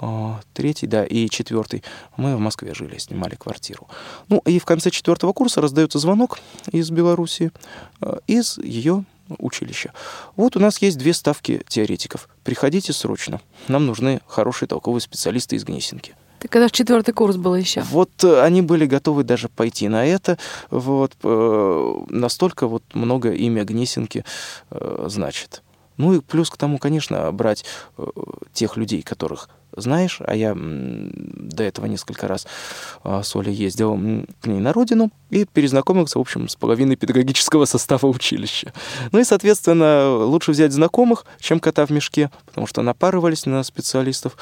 [0.01, 1.83] э, третий, да, и четвертый,
[2.17, 3.89] мы в Москве жили, снимали квартиру.
[4.29, 6.39] Ну, и в конце четвертого курса раздается звонок
[6.71, 7.53] из Беларуси,
[8.01, 9.05] э, из ее
[9.39, 9.93] училища.
[10.37, 12.29] Вот у нас есть две ставки теоретиков.
[12.45, 13.41] Приходите срочно.
[13.69, 16.15] Нам нужны хорошие толковые специалисты из Гнесинки.
[16.43, 17.83] Ты когда же четвертый курс был еще?
[17.83, 20.39] Вот э, они были готовы даже пойти на это.
[20.73, 24.25] Вот э, настолько вот много имя Гнесинки
[24.71, 25.63] э, значит.
[25.99, 27.65] Ну и плюс к тому, конечно, брать
[28.53, 32.47] тех людей, которых знаешь, а я до этого несколько раз
[33.05, 33.97] а, с Олей ездил
[34.41, 38.73] к ней на родину и перезнакомился, в общем, с половиной педагогического состава училища.
[39.13, 44.37] Ну и, соответственно, лучше взять знакомых, чем кота в мешке, потому что напарывались на специалистов,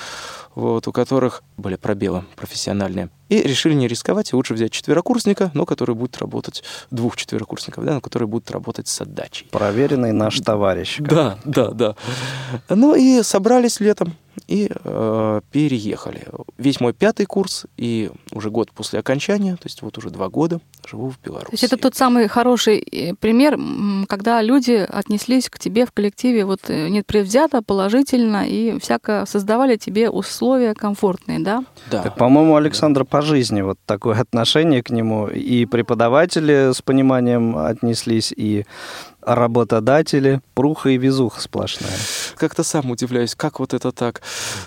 [0.55, 3.11] вот, у которых были пробелы профессиональные.
[3.29, 7.95] И решили не рисковать, и лучше взять четверокурсника, но который будет работать, двух четверокурсников, да,
[7.95, 9.47] но который будет работать с отдачей.
[9.51, 10.97] Проверенный наш товарищ.
[10.99, 11.95] Да, да, да.
[12.69, 14.17] Ну и собрались летом
[14.47, 16.27] и э, переехали.
[16.59, 20.61] Весь мой пятый курс и уже год после окончания, то есть вот уже два года
[20.89, 21.51] живу в Беларуси.
[21.51, 23.59] То есть это тот самый хороший э, пример,
[24.09, 30.11] когда люди отнеслись к тебе в коллективе вот э, непредвзято, положительно и всяко создавали тебе
[30.11, 31.65] условия комфортные, да?
[31.91, 32.03] Да.
[32.03, 35.29] Так, по-моему, Александра по жизни вот такое отношение к нему.
[35.29, 38.65] И преподаватели с пониманием отнеслись, и
[39.23, 40.41] работодатели.
[40.55, 41.91] Пруха и везуха сплошная.
[42.37, 44.23] Как-то сам удивляюсь, как вот это так.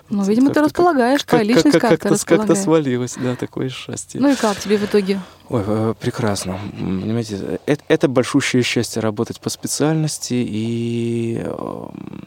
[0.09, 2.57] Ну, видимо, ты Как-то- располагаешь, твоя личность как-то как-то, как-то располагает.
[2.63, 4.19] свалилось, да, такое счастье.
[4.21, 5.19] Ну и как тебе в итоге?
[5.49, 6.59] Ой, э, прекрасно.
[6.77, 12.21] Понимаете, это, это большущее счастье работать по специальности и, эм,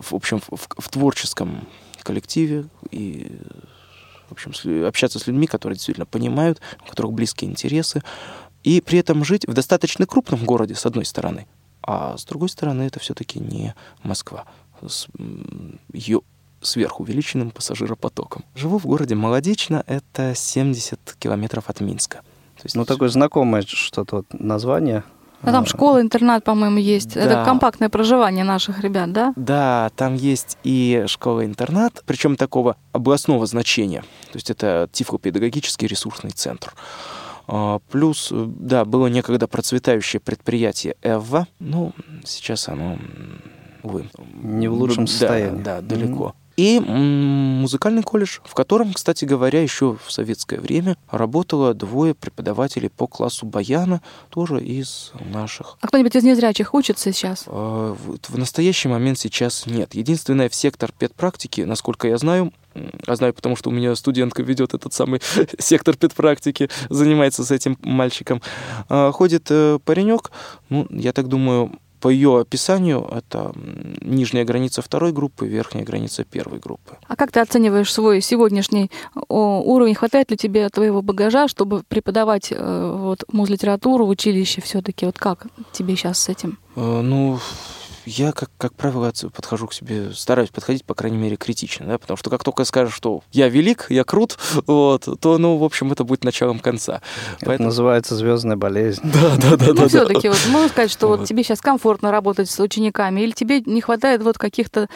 [0.00, 1.66] в общем, в, в- творческом
[2.02, 3.32] коллективе и,
[4.28, 4.52] в общем,
[4.86, 8.02] общаться с людьми, которые действительно понимают, у которых близкие интересы,
[8.66, 11.46] и при этом жить в достаточно крупном городе, с одной стороны,
[11.82, 14.44] а с другой стороны, это все-таки не Москва
[14.84, 15.06] с
[15.92, 16.20] ее
[16.60, 18.44] сверхувеличенным пассажиропотоком.
[18.56, 22.18] Живу в городе Молодечно, это 70 километров от Минска.
[22.56, 25.04] То есть Ну, такое знакомое что-то вот название.
[25.42, 27.16] А там А, школа, интернат, по-моему, есть.
[27.16, 27.44] Это Да.
[27.44, 29.32] компактное проживание наших ребят, да?
[29.36, 34.00] Да, там есть и школа-интернат, причем такого областного значения.
[34.32, 36.74] То есть это тифлопедагогический ресурсный центр.
[37.48, 41.92] А, Плюс, э, да, было некогда процветающее предприятие ЭВА, ну,
[42.24, 42.98] сейчас оно,
[43.82, 44.10] увы.
[44.42, 45.62] Не в лучшем да, состоянии.
[45.62, 46.34] Да, далеко.
[46.56, 53.06] И музыкальный колледж, в котором, кстати говоря, еще в советское время работало двое преподавателей по
[53.06, 57.44] классу баяна, тоже из наших А кто-нибудь из незрячих учится сейчас?
[57.46, 59.94] а, В настоящий момент сейчас нет.
[59.94, 62.52] Единственное, в сектор педпрактики, насколько я знаю,
[63.06, 65.20] а знаю, потому что у меня студентка ведет этот самый
[65.58, 68.40] сектор педпрактики, занимается с этим мальчиком,
[68.88, 70.30] а, ходит э, паренек,
[70.68, 73.52] ну, я так думаю, по ее описанию, это
[74.00, 76.96] нижняя граница второй группы, верхняя граница первой группы.
[77.08, 78.90] А как ты оцениваешь свой сегодняшний
[79.28, 79.94] уровень?
[79.94, 85.06] Хватает ли тебе твоего багажа, чтобы преподавать э, вот музлитературу в училище все-таки?
[85.06, 86.58] Вот как тебе сейчас с этим?
[86.76, 87.38] Э, Ну,
[88.06, 92.16] я, как, как правило, подхожу к себе, стараюсь подходить, по крайней мере, критично, да, потому
[92.16, 96.04] что как только скажешь, что я велик, я крут, вот, то, ну, в общем, это
[96.04, 97.02] будет началом конца.
[97.40, 99.02] Это называется звездная болезнь.
[99.04, 101.28] Да, да, да, ну, все-таки вот можно сказать, что вот Вот.
[101.28, 104.88] тебе сейчас комфортно работать с учениками, или тебе не хватает вот каких-то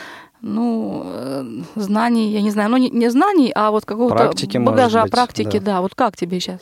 [0.42, 1.44] ну, э,
[1.76, 5.58] знаний, я не знаю, ну, не, не знаний, а вот какого-то Практики, багажа быть, практики,
[5.58, 5.74] да.
[5.74, 5.80] да.
[5.82, 6.60] Вот как тебе сейчас?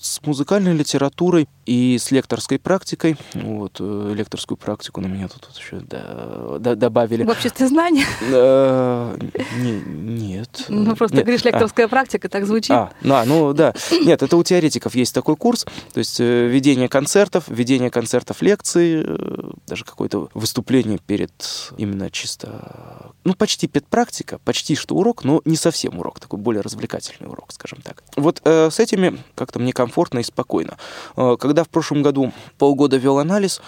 [0.00, 5.56] С музыкальной литературой и с лекторской практикой, вот, э, лекторскую практику на меня тут, вот
[5.56, 7.22] еще да- да- добавили.
[7.24, 8.04] В обществе знаний?
[8.32, 9.16] Э,
[9.58, 10.64] не- Нет.
[10.68, 11.26] Ну, просто Нет.
[11.26, 12.70] говоришь, А, лекторская практика, так звучит.
[12.70, 13.74] А, а, ну да.
[13.92, 19.06] Нет, это у теоретиков есть такой курс, то есть э, ведение концертов, ведение концертов, лекций,
[19.66, 21.30] даже какое-то выступление перед
[21.76, 27.30] именно чисто, ну, почти педпрактика, почти что урок, но не совсем урок, такой более развлекательный
[27.30, 28.02] урок, скажем так.
[28.16, 30.76] Вот э, с этими как-то мне комфортно и спокойно.
[31.16, 33.60] Э, когда в прошлом году полгода вел анализ,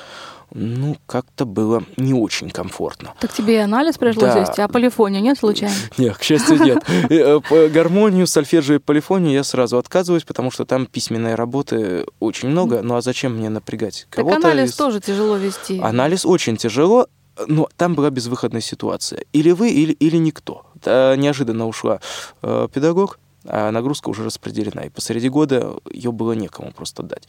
[0.55, 3.15] ну, как-то было не очень комфортно.
[3.21, 4.41] Так тебе и анализ пришлось Да.
[4.41, 5.75] вести, а полифония нет случайно?
[5.97, 6.83] Нет, к счастью, нет.
[7.11, 7.41] Э,
[7.71, 12.83] Гармонию, сольфеджио и полифонию я сразу отказываюсь, потому что там письменной работы очень много.
[12.83, 14.37] Ну а зачем мне напрягать Так кого-то?
[14.37, 15.81] анализ из- тоже тяжело вести.
[15.81, 17.07] Анализ очень тяжело,
[17.47, 19.25] но там была безвыходная ситуация.
[19.33, 20.67] Или вы, или, или никто.
[20.85, 22.01] Да, неожиданно ушла
[22.43, 24.83] э, педагог, а нагрузка уже распределена.
[24.83, 27.29] И посреди года ее было некому просто дать.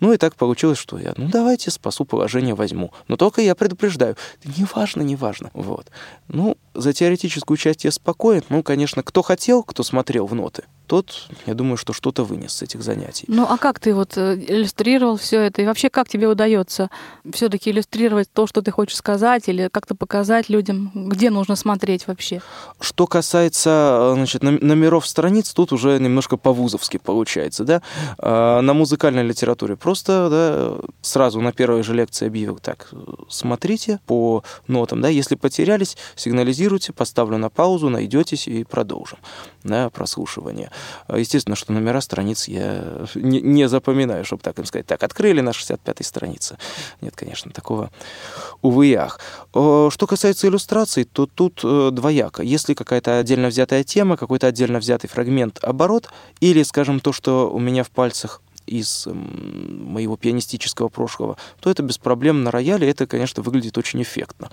[0.00, 2.92] Ну и так получилось, что я, ну давайте спасу положение, возьму.
[3.08, 5.50] Но только я предупреждаю, неважно, неважно.
[5.54, 5.90] Вот.
[6.28, 8.42] Ну, за теоретическую часть я спокоен.
[8.48, 12.62] Ну, конечно, кто хотел, кто смотрел в ноты, тот, я думаю, что что-то вынес с
[12.62, 13.26] этих занятий.
[13.28, 15.62] Ну а как ты вот э, иллюстрировал все это?
[15.62, 16.90] И вообще, как тебе удается
[17.30, 22.40] все-таки иллюстрировать то, что ты хочешь сказать, или как-то показать людям, где нужно смотреть вообще?
[22.80, 27.64] Что касается э, значит, номеров страниц, тут уже немножко по-вузовски получается.
[27.64, 27.82] Да?
[28.18, 32.96] А, На музыкальной литературе просто да, сразу на первой же лекции объявил, так, э,
[33.28, 39.18] смотрите по нотам, да, если потерялись, сигнализируйте, поставлю на паузу, найдетесь и продолжим
[39.64, 40.70] да, прослушивание.
[41.06, 44.86] А, Естественно, что номера страниц я не, не запоминаю, чтобы так им сказать.
[44.86, 46.58] Так, открыли на 65-й странице.
[47.00, 47.90] Нет, конечно, такого,
[48.62, 49.20] увы и ах.
[49.50, 52.42] Что касается иллюстраций, то тут э, двояко.
[52.42, 56.08] Если какая-то отдельно взятая тема, какой-то отдельно взятый фрагмент, оборот,
[56.40, 61.82] или, скажем, то, что у меня в пальцах из м, моего пианистического прошлого, то это
[61.82, 64.50] без проблем на рояле, это, конечно, выглядит очень эффектно.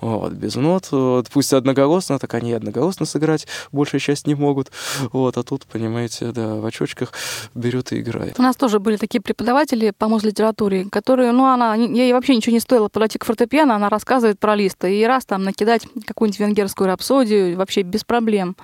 [0.00, 4.70] Вот, без нот, вот, пусть одноголосно, так они одноголосно сыграть большая часть не могут.
[5.12, 7.12] Вот, а тут, понимаете, да, в очочках
[7.54, 8.38] берет и играет.
[8.38, 12.60] У нас тоже были такие преподаватели по литературе, которые, ну, она, ей вообще ничего не
[12.60, 17.56] стоило подойти к фортепиано, она рассказывает про лист, и раз там накидать какую-нибудь венгерскую рапсодию
[17.56, 18.56] вообще без проблем.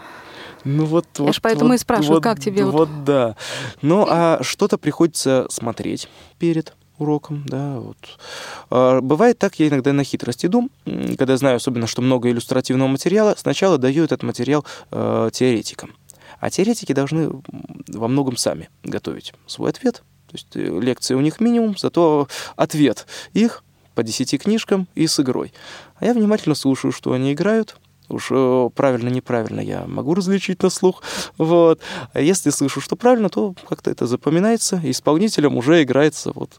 [0.67, 3.37] Ну вот, Я вот ж поэтому вот, и спрашиваю, вот, как тебе вот- Вот да.
[3.83, 6.09] Ну а что-то приходится смотреть
[6.39, 7.97] перед уроком, да, вот.
[8.71, 10.69] А, Бывает так, я иногда на хитрость иду,
[11.19, 15.95] когда знаю особенно, что много иллюстративного материала, сначала даю этот материал э, теоретикам.
[16.41, 17.31] А теоретики должны
[17.89, 20.03] во многом сами готовить свой ответ.
[20.29, 23.63] То есть э, лекции у них минимум, зато ответ их
[23.95, 25.53] по десяти книжкам и с игрой.
[25.97, 27.77] А я внимательно слушаю, что они играют,
[28.09, 31.03] Уж э, правильно, неправильно я могу различить на слух.
[31.39, 31.81] Вот.
[32.13, 36.51] А если слышу, что правильно, то как-то это запоминается, исполнителем уже играется вот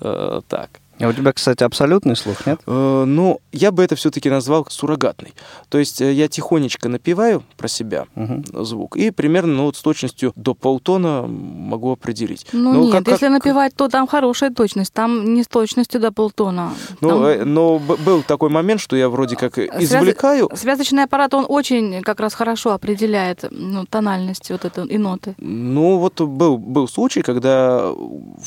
[0.00, 0.80] э, так.
[1.00, 2.60] А у тебя, кстати, абсолютный слух, нет?
[2.66, 5.32] Э, ну, я бы это все-таки назвал суррогатный.
[5.68, 8.44] То есть э, я тихонечко напеваю про себя Мгм.
[8.64, 12.46] звук, и примерно ну, вот с точностью до полтона могу определить.
[12.52, 16.00] Ну, Ну, нет, как- если как- напевать, то там хорошая точность, там не с точностью
[16.00, 16.72] до полтона.
[17.00, 21.32] Ну, Там э, но был такой момент, что я вроде как Связ- извлекаю, Связочный аппарат,
[21.34, 25.34] он очень как раз хорошо определяет ну, тональность вот эту и ноты.
[25.38, 27.92] Ну, вот был, был случай, когда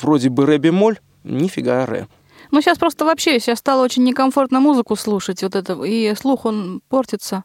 [0.01, 2.07] вроде бы ре бемоль, нифига ре.
[2.51, 6.81] Ну, сейчас просто вообще, сейчас стало очень некомфортно музыку слушать, вот это, и слух, он
[6.89, 7.43] портится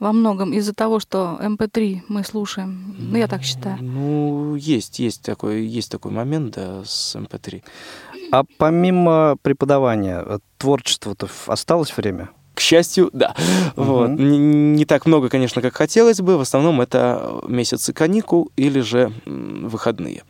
[0.00, 2.96] во многом из-за того, что MP3 мы слушаем.
[2.98, 3.78] Ну, я так считаю.
[3.80, 7.62] Ну, есть, есть такой, есть такой момент, да, с эм MP3.
[8.32, 12.30] А помимо преподавания, э, творчества-то ф- осталось время?
[12.54, 13.34] К счастью, да.
[13.76, 14.08] Вот.
[14.10, 16.36] Не, не так много, конечно, как хотелось бы.
[16.36, 20.22] В основном это месяцы каникул или же выходные.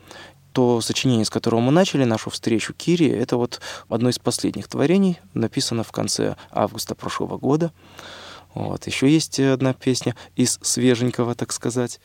[0.53, 5.19] То сочинение, с которого мы начали нашу встречу, Кири, это вот одно из последних творений,
[5.33, 7.71] написано в конце августа прошлого года.
[8.53, 8.85] Вот.
[8.85, 12.01] Еще есть одна песня из свеженького, так сказать.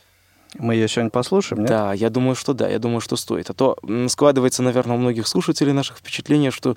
[0.59, 1.69] Мы ее сегодня послушаем, нет?
[1.69, 3.51] Да, я думаю, что да, я думаю, что стоит.
[3.51, 3.77] А то
[4.09, 6.77] складывается, наверное, у многих слушателей наших впечатление, что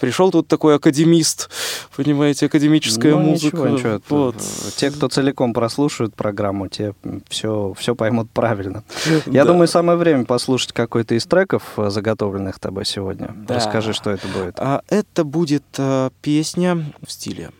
[0.00, 1.50] пришел тут такой академист,
[1.96, 3.56] понимаете, академическая Ну, музыка.
[3.56, 4.00] Ничего, ничего.
[4.08, 4.36] Вот.
[4.76, 6.94] Те, кто целиком прослушают программу, те
[7.28, 8.82] все, все поймут правильно.
[9.26, 9.52] Я Да.
[9.52, 13.34] думаю, самое время послушать какой-то из треков, э, заготовленных тобой сегодня.
[13.46, 13.56] Да.
[13.56, 14.54] Расскажи, что это будет.
[14.58, 17.50] А это будет э, песня в стиле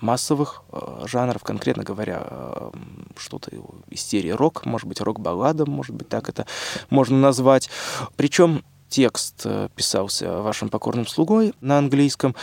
[0.00, 2.70] массовых э, жанров, конкретно говоря, э,
[3.16, 3.50] что-то
[3.88, 6.46] из серии рок, может быть, рок-баллада, может быть, так это
[6.90, 7.68] можно назвать.
[8.16, 12.34] Причем текст э, писался вашим покорным слугой на английском,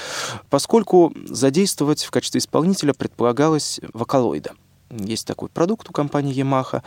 [0.50, 4.52] поскольку задействовать в качестве исполнителя предполагалось вокалоида.
[4.90, 6.82] Есть такой продукт у компании Yamaha,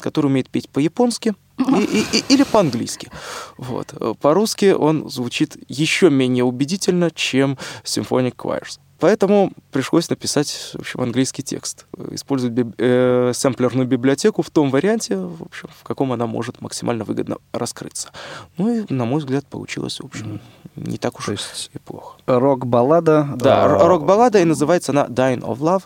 [0.00, 3.10] который умеет петь по-японски и- и- и- или по-английски.
[3.56, 3.92] Вот.
[4.20, 8.78] По-русски он звучит еще менее убедительно, чем Symphonic Choirs.
[9.00, 11.86] Поэтому пришлось написать, в общем, английский текст.
[12.10, 12.74] Использовать биб...
[12.78, 18.10] э, сэмплерную библиотеку в том варианте, в общем, в каком она может максимально выгодно раскрыться.
[18.58, 20.40] Ну и, на мой взгляд, получилось, в общем,
[20.76, 22.18] не так уж То есть и плохо.
[22.26, 23.28] Рок-баллада.
[23.36, 25.82] Да, а, рок-баллада, и называется она Dying of Love,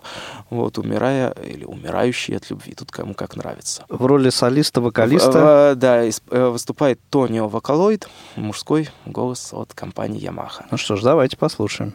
[0.50, 3.84] вот, умирая или умирающий от любви, тут кому как нравится.
[3.88, 5.30] В роли солиста, вокалиста.
[5.30, 10.64] В- э, да, исп- э, выступает Тонио Вокалоид, мужской голос от компании Yamaha.
[10.70, 11.94] Ну что ж, давайте послушаем.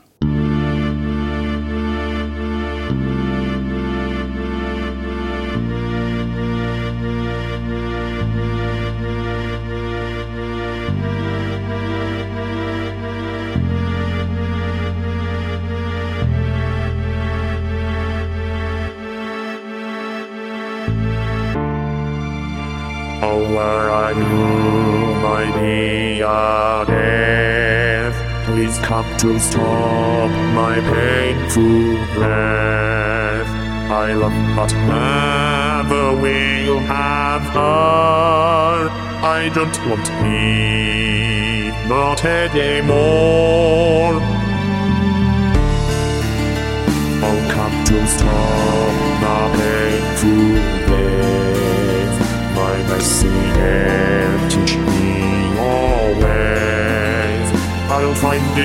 [26.85, 28.15] Death,
[28.45, 33.47] please come to stop my painful breath.
[33.91, 38.89] I love but never will have her.
[39.21, 43.98] I don't want me, not anymore.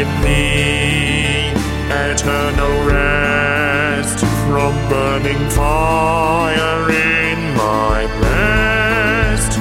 [0.05, 1.53] In thee
[1.91, 9.53] eternal rest from burning fire in my breast.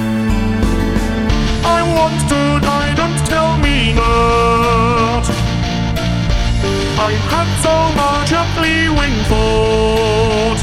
[1.76, 5.24] I want to die, don't tell me not.
[7.08, 10.60] I had so much of fleeing thought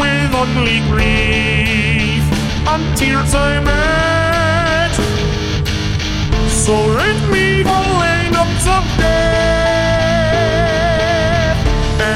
[0.00, 2.24] With only grief
[2.72, 3.79] and tears I met
[6.66, 9.80] So rid me the lanes of death.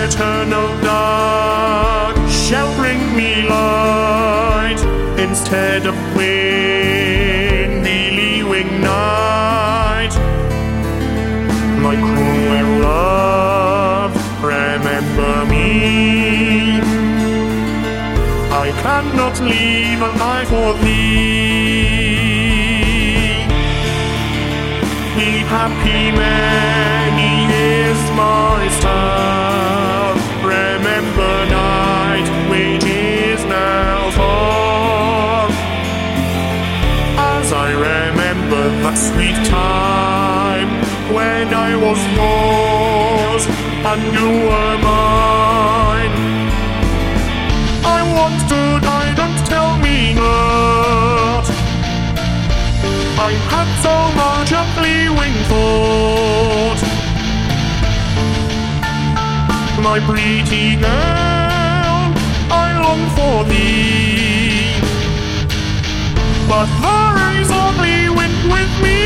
[0.04, 4.80] Eternal dark shall bring me light.
[5.18, 10.14] Instead of windy leaving night.
[11.80, 14.14] My cruel love,
[14.44, 16.82] remember me.
[18.52, 20.02] I cannot live
[41.76, 43.46] was yours
[43.90, 46.14] and you were mine.
[47.96, 51.46] I want to die, don't tell me not.
[53.28, 56.80] I had so much of fleeting thought.
[59.82, 62.00] My pretty girl,
[62.50, 64.80] I long for thee.
[66.48, 69.03] But there is only wind with me.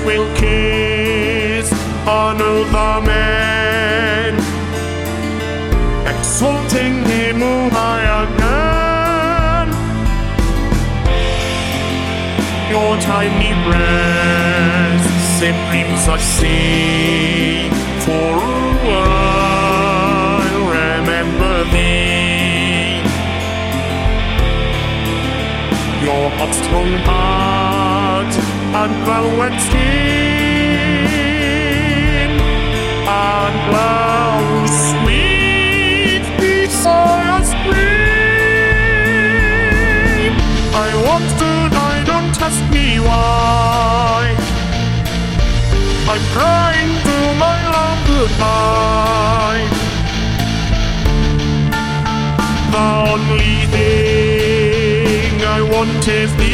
[0.00, 1.72] Christ will kiss.
[2.06, 4.34] Honor the man,
[6.06, 9.68] exalting him who I again.
[12.70, 17.70] Your tiny breast simply succeed
[18.04, 18.48] for a
[18.86, 20.40] while.
[20.70, 23.02] Remember thee.
[26.04, 26.92] Your heart's strong
[28.88, 30.70] velvet skin
[33.06, 38.40] And cloud sweet desire scream
[40.72, 44.36] I want to die, don't ask me why
[46.12, 49.64] I'm crying to my love goodbye.
[52.74, 56.49] The only thing I want is thee.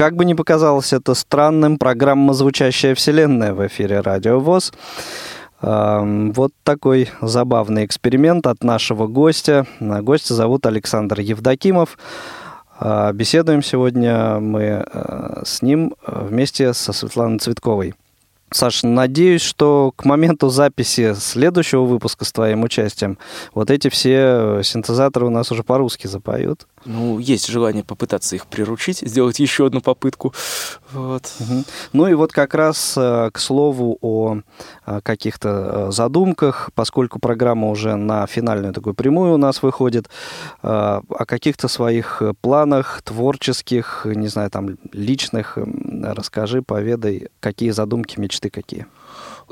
[0.00, 4.72] Как бы ни показалось это странным, программа «Звучащая вселенная» в эфире Радио ВОЗ.
[5.60, 9.66] Вот такой забавный эксперимент от нашего гостя.
[9.78, 11.98] А, Гостя зовут Александр Евдокимов.
[12.78, 17.92] А, Беседуем сегодня мы э, с ним вместе со Светланой Цветковой.
[18.52, 23.16] Саш, надеюсь, что к моменту записи следующего выпуска с твоим участием
[23.54, 26.66] вот эти все э, синтезаторы у нас уже по-русски запоют.
[26.84, 30.34] Ну, есть желание попытаться их приручить, сделать еще одну попытку.
[30.92, 31.32] Вот.
[31.92, 34.38] Ну и вот как раз э, к слову о
[34.86, 35.48] э, каких-то
[35.88, 40.08] э, задумках, поскольку программа уже на финальную такую прямую у нас выходит,
[40.62, 45.58] о каких-то своих планах творческих, не знаю, там личных,
[46.02, 48.86] расскажи, поведай, какие задумки, мечты какие.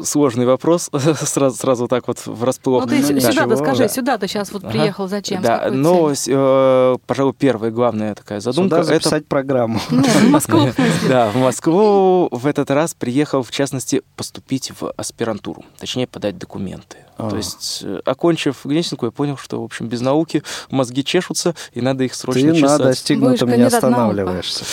[0.03, 2.85] Сложный вопрос, сразу, сразу так вот врасплох.
[2.85, 3.89] Ну ты Ну, сю- ничего, сюда-то скажи, да.
[3.89, 4.73] сюда ты сейчас вот Ага.
[4.73, 5.43] приехал, зачем?
[5.43, 9.81] Да, но, э, пожалуй, первая главная такая задумка Сюда это записать программу.
[9.91, 11.09] Нет, в Москву, в.
[11.09, 16.99] Да, в Москву в этот раз приехал, в частности, поступить в аспирантуру, точнее, подать документы.
[17.19, 17.31] А.
[17.31, 21.81] То есть, э, окончив Гнесинку, я понял, что, в общем, без науки мозги чешутся, и
[21.81, 22.79] надо их срочно Ты на чесать.
[22.79, 24.65] достигнутом Будешь не останавливаешься.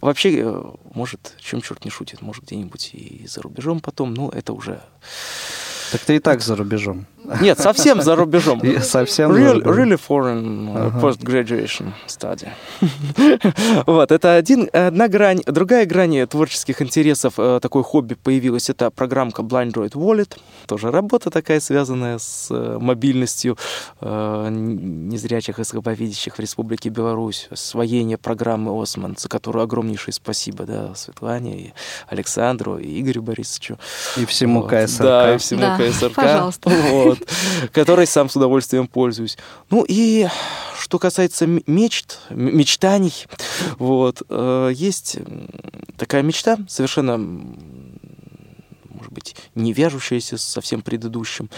[0.00, 0.62] Вообще, э,
[0.94, 4.80] может, чем черт не шутит, может, где-нибудь и за рубежом потом, ну, это уже...
[5.90, 7.06] Так ты и так за рубежом.
[7.40, 8.62] Нет, совсем за рубежом.
[8.82, 10.98] Совсем Real- really foreign uh, Ага.
[11.00, 12.48] post-graduation study.
[13.86, 15.42] вот, это один, одна грань.
[15.46, 20.36] Другая грань творческих интересов, э, такое хобби появилось, это программка Blind Droid Wallet.
[20.66, 23.56] Тоже работа такая, связанная с э, мобильностью
[24.00, 27.48] э, незрячих и слабовидящих в Республике Беларусь.
[27.50, 31.72] Освоение программы Осман, за которую огромнейшее спасибо да, Светлане, и
[32.08, 33.78] Александру, и Игорю Борисовичу.
[34.16, 34.70] И всему Вот.
[34.70, 35.02] КСРК.
[35.02, 36.14] Да, и всему Да, КСРК.
[36.14, 36.70] пожалуйста.
[36.88, 37.17] Вот.
[37.72, 39.38] Которой сам с удовольствием пользуюсь.
[39.70, 40.28] Ну и
[40.78, 43.26] что касается мечт, мечтаний,
[43.78, 45.18] вот, э, есть
[45.96, 51.50] такая мечта, совершенно, может быть, не вяжущаяся со всем предыдущим,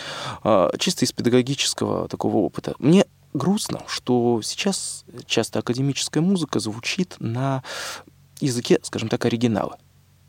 [0.43, 2.75] а, чисто из педагогического такого опыта.
[2.79, 3.05] Мне
[3.35, 7.63] грустно, что сейчас часто академическая музыка звучит на
[8.41, 9.79] языке, скажем так, оригинала.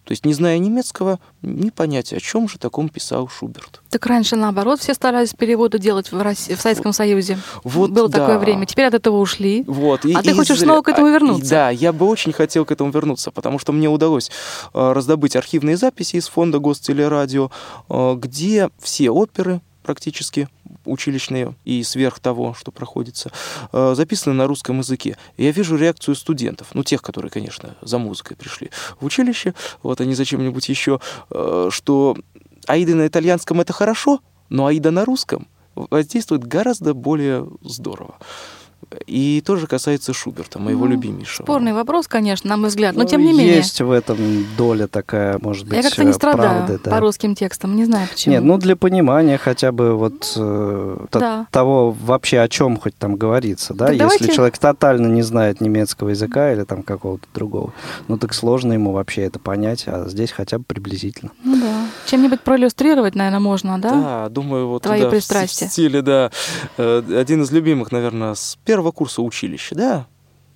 [0.03, 3.81] То есть, не зная немецкого, не понять, о чем же таком писал Шуберт.
[3.89, 7.37] Так раньше, наоборот, все старались переводы делать в, России, в Советском Союзе.
[7.63, 8.19] Вот, Было да.
[8.19, 8.65] такое время.
[8.65, 9.63] Теперь от этого ушли.
[9.67, 11.49] Вот, и- А ты и хочешь снова к этому а, и вернуться?
[11.49, 14.31] Да, я бы очень хотел к этому вернуться, потому что мне удалось
[14.73, 17.51] э, раздобыть архивные записи из фонда Гостелерадио,
[17.89, 20.47] э, где все оперы практически
[20.85, 23.31] училищные и сверх того, что проходится,
[23.71, 25.17] э, записаны на русском языке.
[25.37, 28.69] Я вижу реакцию студентов, ну, тех, которые, конечно, за музыкой пришли
[28.99, 29.53] в училище,
[29.83, 32.15] вот они зачем-нибудь еще, э, что
[32.67, 34.19] аида на итальянском это хорошо,
[34.49, 38.17] но аида на русском воздействует гораздо более здорово.
[39.07, 41.45] И тоже касается Шуберта, моего Ну, любимейшего.
[41.45, 42.95] Спорный вопрос, конечно, на мой взгляд.
[42.95, 43.55] Но Ну, тем не менее.
[43.55, 44.17] Есть в этом
[44.57, 46.91] доля такая, может быть, Я как-то не э, страдаю правды, да.
[46.91, 47.75] по русским текстам.
[47.75, 48.33] Не знаю почему.
[48.35, 51.47] Нет, ну для понимания хотя бы вот э, Да.
[51.51, 53.85] того вообще о чем хоть там говорится, да?
[53.87, 57.73] Так Если давайте- человек тотально не знает немецкого языка или там какого-то другого,
[58.07, 61.31] ну так сложно ему вообще это понять, а здесь хотя бы приблизительно.
[61.43, 61.80] Ну да.
[62.05, 63.89] Чем-нибудь проиллюстрировать, наверное, можно, да?
[63.89, 65.67] Да, думаю, вот Твои да, в с- пристрастия.
[65.67, 66.31] в стиле, да.
[66.77, 70.07] Э, Один из любимых, наверное, с первого курса училища, да,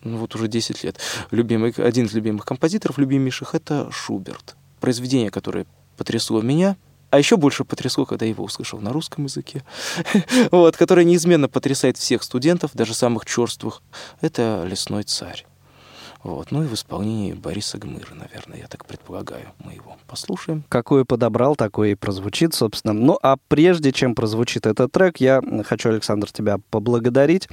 [0.04, 0.98] ну вот уже 10 лет.
[1.32, 4.56] Любимый, один из любимых композиторов, любимейших, это Шуберт.
[4.80, 5.66] Произведение, которое
[5.98, 6.76] потрясло меня,
[7.10, 9.64] а еще больше потрясло, когда я его услышал на русском языке,
[10.52, 13.82] вот, которое неизменно потрясает всех студентов, даже самых черствых.
[14.22, 15.46] Это «Лесной царь».
[16.26, 16.50] Вот.
[16.50, 19.46] Ну и в исполнении Бориса Гмыра, наверное, я так предполагаю.
[19.64, 20.64] Мы его послушаем.
[20.70, 22.94] Какую подобрал, такой и прозвучит, собственно.
[22.94, 27.48] Ну, а прежде чем прозвучит этот трек, я хочу, Александр, тебя поблагодарить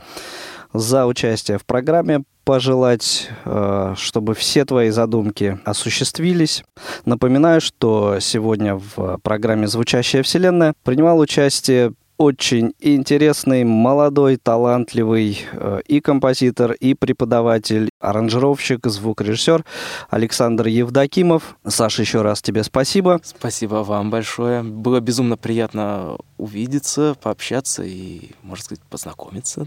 [0.72, 6.64] за участие в программе, пожелать, э, чтобы все твои задумки осуществились.
[7.04, 11.92] Напоминаю, что сегодня в программе «Звучащая вселенная» принимал участие
[12.22, 19.64] очень интересный, молодой, талантливый э, и композитор, и преподаватель, аранжировщик, звукорежиссер
[20.08, 21.56] Александр Евдокимов.
[21.66, 23.20] Саша, еще раз тебе спасибо.
[23.24, 24.62] Спасибо вам большое.
[24.62, 29.66] Было безумно приятно увидеться, пообщаться и, можно сказать, познакомиться.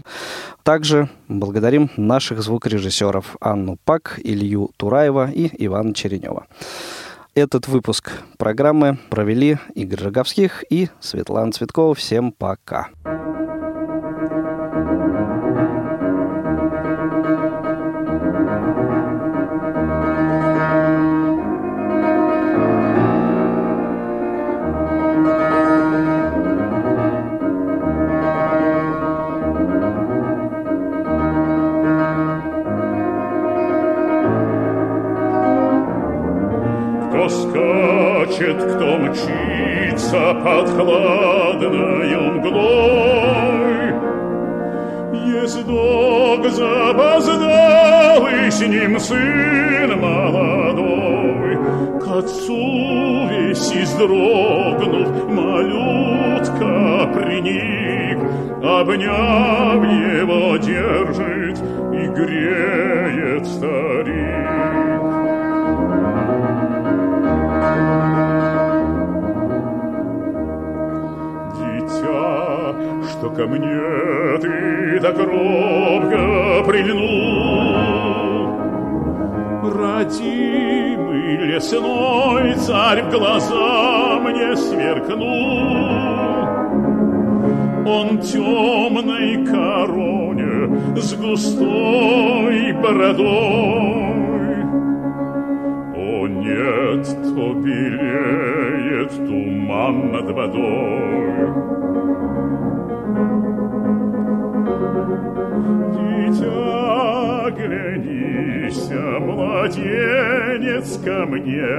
[0.62, 6.46] Также благодарим наших звукорежиссеров Анну Пак, Илью Тураева и Ивана Черенева.
[7.36, 11.94] Этот выпуск программы провели Игорь Роговских и Светлана Цветкова.
[11.94, 12.88] Всем пока.
[13.04, 13.25] Thank
[39.16, 43.94] мчится под хладною мглой.
[45.42, 51.56] Ездок запоздал, и с ним сын молодой.
[52.00, 58.18] К отцу весь издрогнув, малютка приник,
[58.62, 64.65] Обняв его держит и греет старик.
[73.26, 78.06] Что ко мне ты так робко прильнул,
[79.74, 85.76] Родимый лесной царь в глаза мне сверкнул.
[87.88, 94.06] Он темной короне с густой бородой.
[95.96, 101.65] О нет, то белеет туман над водой.
[106.36, 111.76] Дитя, глянись, младенец ко мне,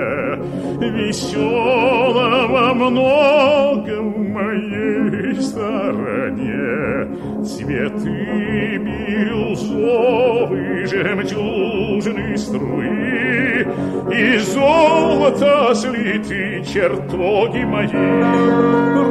[0.80, 7.08] Веселого много в моей стороне.
[7.45, 13.68] Цветы бирюзовые, жемчужные струи,
[14.12, 17.88] И золото слиты чертоги мои.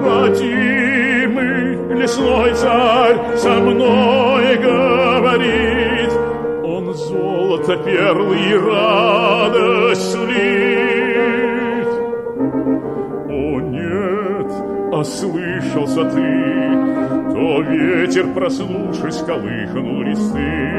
[0.07, 1.16] Родимый
[1.97, 6.13] лесной царь со мной говорит,
[6.65, 11.89] Он золото, перлы и радость слит.
[13.29, 14.53] О нет,
[14.93, 20.77] ослышался ты, То ветер, проснувшись, колыхнул листы.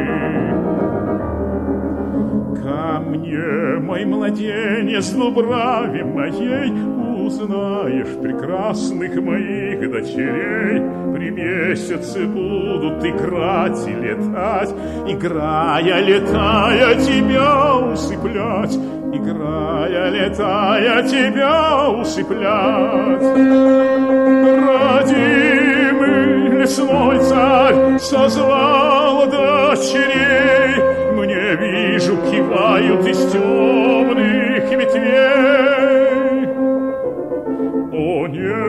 [2.62, 6.98] Ко мне, мой младенец, в брави моей,
[7.28, 10.82] Узнаешь прекрасных моих дочерей.
[11.38, 14.72] При месяце будут играть и летать,
[15.08, 18.76] Играя, летая, тебя усыплять,
[19.14, 23.22] Играя, летая, тебя усыплять.
[24.66, 30.82] Родимый лесной царь созвал дочерей,
[31.14, 36.48] Мне вижу, кивают из темных ветвей.
[37.94, 38.67] О нет,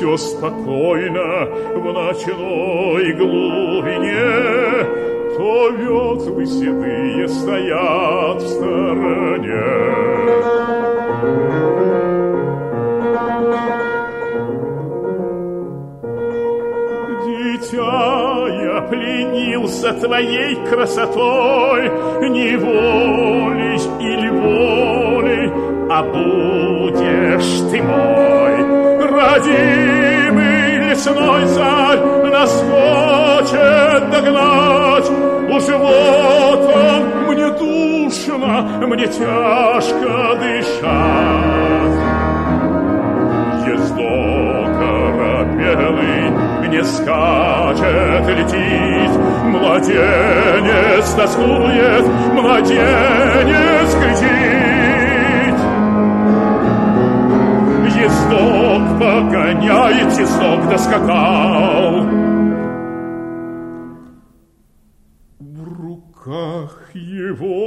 [0.00, 1.44] все спокойно
[1.76, 4.86] в ночной глубине,
[5.36, 9.60] То ветлы седые стоят в стороне.
[17.26, 21.90] Дитя, я пленился твоей красотой,
[22.30, 25.52] Не волей или волей,
[25.90, 28.39] а будешь ты мой.
[29.40, 31.98] Родимый лесной царь
[32.30, 35.10] нас хочет догнать,
[35.50, 40.80] Уж вот он, мне душно, мне тяжко дышать.
[43.66, 46.30] Ездок оробелый
[46.68, 49.10] не скачет, летит,
[49.46, 54.69] Младенец тоскует, младенец кричит.
[58.00, 62.06] Ездок погоняет, ездок доскакал.
[65.38, 67.59] В руках его